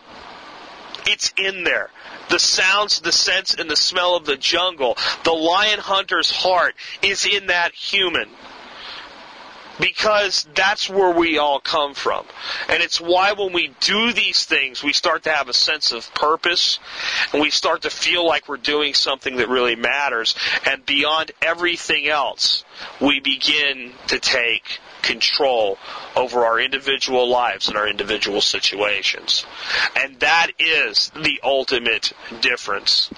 It's 1.05 1.33
in 1.37 1.63
there. 1.63 1.89
The 2.29 2.39
sounds, 2.39 3.01
the 3.01 3.11
sense, 3.11 3.53
and 3.53 3.69
the 3.69 3.75
smell 3.75 4.15
of 4.15 4.25
the 4.25 4.37
jungle. 4.37 4.97
The 5.23 5.33
lion 5.33 5.79
hunter's 5.79 6.31
heart 6.31 6.75
is 7.01 7.25
in 7.25 7.47
that 7.47 7.73
human 7.73 8.29
because 9.79 10.47
that's 10.55 10.89
where 10.89 11.11
we 11.11 11.37
all 11.37 11.59
come 11.59 11.93
from. 11.93 12.25
And 12.69 12.81
it's 12.83 13.01
why 13.01 13.33
when 13.33 13.53
we 13.53 13.73
do 13.79 14.13
these 14.13 14.45
things, 14.45 14.83
we 14.83 14.93
start 14.93 15.23
to 15.23 15.31
have 15.31 15.49
a 15.49 15.53
sense 15.53 15.91
of 15.91 16.13
purpose 16.13 16.79
and 17.31 17.41
we 17.41 17.49
start 17.49 17.83
to 17.83 17.89
feel 17.89 18.25
like 18.25 18.47
we're 18.47 18.57
doing 18.57 18.93
something 18.93 19.37
that 19.37 19.49
really 19.49 19.75
matters. 19.75 20.35
And 20.65 20.85
beyond 20.85 21.31
everything 21.41 22.07
else, 22.07 22.63
we 22.99 23.19
begin 23.19 23.93
to 24.07 24.19
take 24.19 24.79
control 25.01 25.77
over 26.15 26.45
our 26.45 26.59
individual 26.59 27.27
lives 27.27 27.67
and 27.67 27.77
our 27.77 27.87
individual 27.87 28.41
situations. 28.41 29.45
And 29.95 30.19
that 30.21 30.51
is 30.57 31.11
the 31.15 31.39
ultimate 31.43 32.13
difference. 32.41 33.09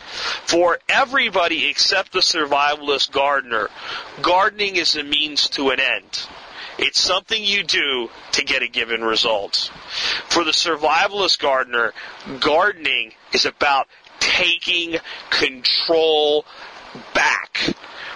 For 0.45 0.79
everybody 0.89 1.67
except 1.67 2.11
the 2.11 2.19
survivalist 2.19 3.11
gardener, 3.11 3.69
gardening 4.21 4.75
is 4.75 4.95
a 4.95 5.03
means 5.03 5.47
to 5.49 5.69
an 5.69 5.79
end. 5.79 6.27
It's 6.77 6.99
something 6.99 7.41
you 7.43 7.63
do 7.63 8.09
to 8.33 8.43
get 8.43 8.61
a 8.61 8.67
given 8.67 9.03
result. 9.03 9.71
For 10.27 10.43
the 10.43 10.51
survivalist 10.51 11.39
gardener, 11.39 11.93
gardening 12.39 13.13
is 13.33 13.45
about 13.45 13.87
taking 14.19 14.97
control 15.29 16.45
back 17.13 17.57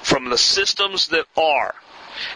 from 0.01 0.29
the 0.29 0.37
systems 0.37 1.07
that 1.09 1.25
are 1.37 1.75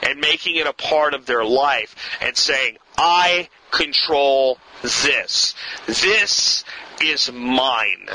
and 0.01 0.19
making 0.19 0.55
it 0.55 0.67
a 0.67 0.73
part 0.73 1.13
of 1.13 1.25
their 1.25 1.43
life 1.43 1.95
and 2.21 2.37
saying, 2.37 2.77
I 2.97 3.49
control 3.71 4.57
this. 4.81 5.55
This 5.87 6.63
is 7.01 7.31
mine. 7.31 8.07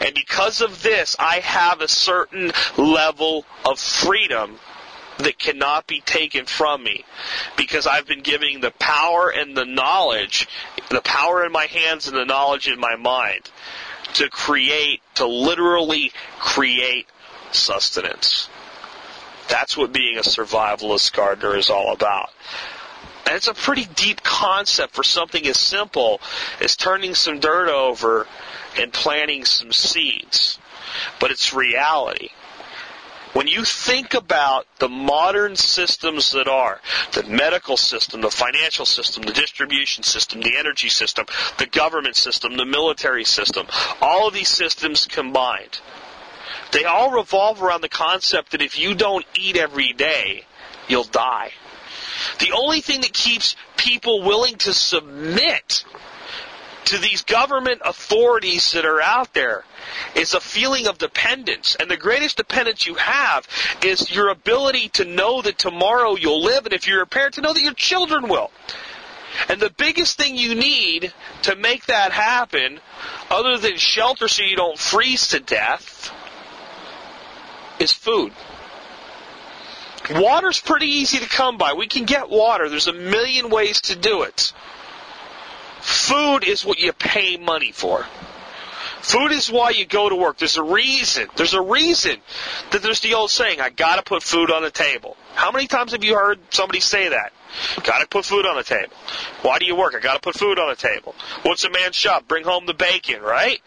And 0.00 0.14
because 0.14 0.60
of 0.60 0.82
this, 0.82 1.16
I 1.18 1.40
have 1.40 1.80
a 1.80 1.88
certain 1.88 2.52
level 2.76 3.44
of 3.64 3.78
freedom 3.78 4.58
that 5.18 5.38
cannot 5.38 5.86
be 5.86 6.00
taken 6.00 6.46
from 6.46 6.82
me 6.82 7.04
because 7.56 7.86
I've 7.86 8.06
been 8.06 8.22
giving 8.22 8.60
the 8.60 8.70
power 8.70 9.30
and 9.30 9.56
the 9.56 9.64
knowledge, 9.64 10.48
the 10.90 11.00
power 11.00 11.44
in 11.44 11.52
my 11.52 11.66
hands 11.66 12.08
and 12.08 12.16
the 12.16 12.24
knowledge 12.24 12.68
in 12.68 12.78
my 12.78 12.96
mind 12.96 13.50
to 14.14 14.28
create, 14.28 15.02
to 15.14 15.26
literally 15.26 16.12
create 16.38 17.06
sustenance. 17.52 18.48
That's 19.48 19.76
what 19.76 19.92
being 19.92 20.18
a 20.18 20.22
survivalist 20.22 21.12
gardener 21.14 21.56
is 21.56 21.70
all 21.70 21.92
about. 21.92 22.30
And 23.26 23.36
it's 23.36 23.48
a 23.48 23.54
pretty 23.54 23.84
deep 23.84 24.22
concept 24.22 24.94
for 24.94 25.02
something 25.02 25.46
as 25.46 25.58
simple 25.58 26.20
as 26.60 26.76
turning 26.76 27.14
some 27.14 27.40
dirt 27.40 27.68
over 27.68 28.26
and 28.78 28.92
planting 28.92 29.44
some 29.44 29.72
seeds. 29.72 30.58
But 31.20 31.30
it's 31.30 31.52
reality. 31.52 32.30
When 33.32 33.46
you 33.46 33.64
think 33.64 34.14
about 34.14 34.66
the 34.78 34.88
modern 34.88 35.56
systems 35.56 36.32
that 36.32 36.48
are, 36.48 36.80
the 37.12 37.24
medical 37.24 37.76
system, 37.76 38.22
the 38.22 38.30
financial 38.30 38.86
system, 38.86 39.22
the 39.22 39.32
distribution 39.32 40.02
system, 40.02 40.40
the 40.40 40.56
energy 40.56 40.88
system, 40.88 41.26
the 41.58 41.66
government 41.66 42.16
system, 42.16 42.56
the 42.56 42.64
military 42.64 43.24
system, 43.24 43.66
all 44.00 44.28
of 44.28 44.34
these 44.34 44.48
systems 44.48 45.06
combined, 45.06 45.80
they 46.72 46.84
all 46.84 47.10
revolve 47.10 47.62
around 47.62 47.82
the 47.82 47.88
concept 47.88 48.52
that 48.52 48.62
if 48.62 48.78
you 48.78 48.94
don't 48.94 49.26
eat 49.38 49.56
every 49.56 49.92
day, 49.92 50.44
you'll 50.88 51.04
die. 51.04 51.52
The 52.40 52.52
only 52.52 52.80
thing 52.80 53.02
that 53.02 53.12
keeps 53.12 53.56
people 53.76 54.22
willing 54.22 54.56
to 54.56 54.74
submit 54.74 55.84
to 56.88 56.98
these 56.98 57.22
government 57.22 57.82
authorities 57.84 58.72
that 58.72 58.86
are 58.86 59.00
out 59.00 59.34
there 59.34 59.64
is 60.14 60.32
a 60.32 60.40
feeling 60.40 60.86
of 60.86 60.96
dependence. 60.96 61.76
And 61.78 61.90
the 61.90 61.98
greatest 61.98 62.38
dependence 62.38 62.86
you 62.86 62.94
have 62.94 63.46
is 63.84 64.10
your 64.10 64.28
ability 64.28 64.88
to 64.90 65.04
know 65.04 65.42
that 65.42 65.58
tomorrow 65.58 66.16
you'll 66.16 66.42
live, 66.42 66.64
and 66.64 66.72
if 66.72 66.88
you're 66.88 67.02
a 67.02 67.06
parent, 67.06 67.34
to 67.34 67.42
know 67.42 67.52
that 67.52 67.62
your 67.62 67.74
children 67.74 68.28
will. 68.28 68.50
And 69.50 69.60
the 69.60 69.70
biggest 69.70 70.16
thing 70.16 70.36
you 70.36 70.54
need 70.54 71.12
to 71.42 71.56
make 71.56 71.86
that 71.86 72.12
happen, 72.12 72.80
other 73.30 73.58
than 73.58 73.76
shelter 73.76 74.26
so 74.26 74.42
you 74.42 74.56
don't 74.56 74.78
freeze 74.78 75.28
to 75.28 75.40
death, 75.40 76.10
is 77.78 77.92
food. 77.92 78.32
Water's 80.10 80.58
pretty 80.58 80.86
easy 80.86 81.18
to 81.18 81.28
come 81.28 81.58
by. 81.58 81.74
We 81.74 81.86
can 81.86 82.04
get 82.04 82.30
water. 82.30 82.70
There's 82.70 82.86
a 82.86 82.94
million 82.94 83.50
ways 83.50 83.82
to 83.82 83.96
do 83.96 84.22
it. 84.22 84.54
Food 85.80 86.46
is 86.46 86.64
what 86.64 86.78
you 86.78 86.92
pay 86.92 87.36
money 87.36 87.72
for. 87.72 88.04
Food 89.00 89.30
is 89.32 89.50
why 89.50 89.70
you 89.70 89.86
go 89.86 90.08
to 90.08 90.16
work. 90.16 90.38
There's 90.38 90.56
a 90.56 90.62
reason. 90.62 91.28
There's 91.36 91.54
a 91.54 91.60
reason 91.62 92.18
that 92.72 92.82
there's 92.82 93.00
the 93.00 93.14
old 93.14 93.30
saying, 93.30 93.60
I 93.60 93.70
gotta 93.70 94.02
put 94.02 94.22
food 94.22 94.50
on 94.50 94.62
the 94.62 94.70
table. 94.70 95.16
How 95.34 95.52
many 95.52 95.66
times 95.66 95.92
have 95.92 96.02
you 96.02 96.14
heard 96.14 96.40
somebody 96.50 96.80
say 96.80 97.08
that? 97.08 97.32
Gotta 97.84 98.06
put 98.06 98.24
food 98.24 98.44
on 98.44 98.56
the 98.56 98.64
table. 98.64 98.92
Why 99.42 99.58
do 99.58 99.66
you 99.66 99.76
work? 99.76 99.94
I 99.94 100.00
gotta 100.00 100.20
put 100.20 100.34
food 100.34 100.58
on 100.58 100.68
the 100.68 100.76
table. 100.76 101.14
What's 101.42 101.64
a 101.64 101.70
man's 101.70 101.96
job? 101.96 102.26
Bring 102.26 102.44
home 102.44 102.66
the 102.66 102.74
bacon, 102.74 103.22
right? 103.22 103.60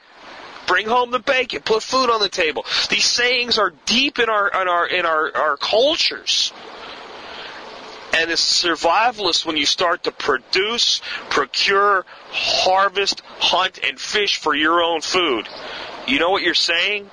Bring 0.68 0.88
home 0.88 1.12
the 1.12 1.20
bacon. 1.20 1.62
Put 1.62 1.82
food 1.82 2.10
on 2.10 2.20
the 2.20 2.30
table. 2.30 2.66
These 2.90 3.06
sayings 3.06 3.58
are 3.58 3.74
deep 3.86 4.20
in 4.20 4.30
our 4.30 4.48
in 4.50 4.68
our 4.68 4.88
in 4.88 5.06
our, 5.06 5.36
our 5.36 5.58
cultures. 5.58 6.54
And 8.14 8.30
it's 8.30 8.64
survivalist 8.64 9.46
when 9.46 9.56
you 9.56 9.66
start 9.66 10.04
to 10.04 10.12
produce, 10.12 11.02
procure, 11.30 12.06
harvest, 12.32 13.22
hunt, 13.40 13.80
and 13.84 14.00
fish 14.00 14.38
for 14.38 14.54
your 14.54 14.82
own 14.82 15.02
food. 15.02 15.48
You 16.08 16.20
know 16.20 16.30
what 16.30 16.44
you're 16.44 16.54
saying? 16.54 17.10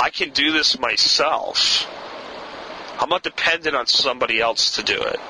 I 0.00 0.08
can 0.08 0.30
do 0.30 0.52
this 0.52 0.78
myself. 0.78 1.86
I'm 2.98 3.10
not 3.10 3.22
dependent 3.22 3.76
on 3.76 3.86
somebody 3.86 4.40
else 4.40 4.76
to 4.76 4.82
do 4.82 5.00
it. 5.02 5.20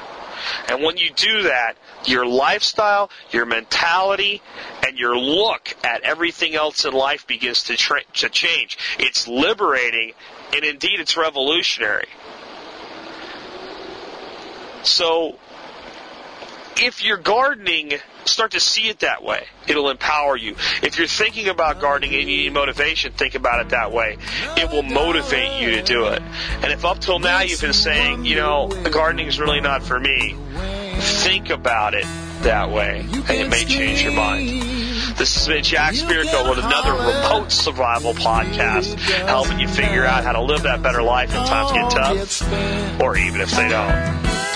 And 0.68 0.82
when 0.82 0.96
you 0.96 1.10
do 1.10 1.42
that, 1.42 1.74
your 2.06 2.24
lifestyle, 2.26 3.10
your 3.30 3.46
mentality, 3.46 4.40
and 4.86 4.98
your 4.98 5.16
look 5.16 5.76
at 5.84 6.02
everything 6.02 6.54
else 6.54 6.84
in 6.84 6.92
life 6.92 7.26
begins 7.26 7.64
to, 7.64 7.76
tra- 7.76 8.04
to 8.14 8.28
change. 8.28 8.78
It's 8.98 9.28
liberating, 9.28 10.12
and 10.54 10.64
indeed 10.64 11.00
it's 11.00 11.16
revolutionary. 11.16 12.08
So, 14.82 15.36
if 16.76 17.04
you're 17.04 17.18
gardening, 17.18 17.92
start 18.24 18.52
to 18.52 18.60
see 18.60 18.88
it 18.88 19.00
that 19.00 19.22
way. 19.22 19.44
It'll 19.68 19.90
empower 19.90 20.36
you. 20.36 20.56
If 20.82 20.98
you're 20.98 21.06
thinking 21.06 21.48
about 21.48 21.80
gardening 21.80 22.14
and 22.14 22.28
you 22.28 22.44
need 22.44 22.52
motivation, 22.52 23.12
think 23.12 23.34
about 23.34 23.60
it 23.60 23.68
that 23.70 23.92
way. 23.92 24.16
It 24.56 24.70
will 24.70 24.82
motivate 24.82 25.60
you 25.60 25.72
to 25.72 25.82
do 25.82 26.06
it. 26.06 26.22
And 26.62 26.72
if 26.72 26.84
up 26.84 27.00
till 27.00 27.18
now 27.18 27.40
you've 27.40 27.60
been 27.60 27.72
saying, 27.72 28.24
you 28.24 28.36
know, 28.36 28.68
gardening 28.90 29.26
is 29.26 29.38
really 29.38 29.60
not 29.60 29.82
for 29.82 29.98
me, 29.98 30.36
think 31.00 31.50
about 31.50 31.94
it 31.94 32.06
that 32.42 32.70
way, 32.70 33.00
and 33.00 33.30
it 33.30 33.50
may 33.50 33.64
change 33.66 34.02
your 34.02 34.12
mind. 34.12 34.48
This 35.18 35.34
has 35.34 35.46
been 35.46 35.62
Jack 35.62 35.92
Spirko 35.92 36.48
with 36.48 36.64
another 36.64 36.92
remote 36.92 37.52
survival 37.52 38.14
podcast, 38.14 38.98
helping 39.26 39.60
you 39.60 39.68
figure 39.68 40.06
out 40.06 40.24
how 40.24 40.32
to 40.32 40.40
live 40.40 40.62
that 40.62 40.82
better 40.82 41.02
life 41.02 41.30
when 41.34 41.46
times 41.46 41.72
get 41.72 41.90
tough, 41.90 43.00
or 43.02 43.18
even 43.18 43.42
if 43.42 43.50
they 43.50 43.68
don't. 43.68 44.49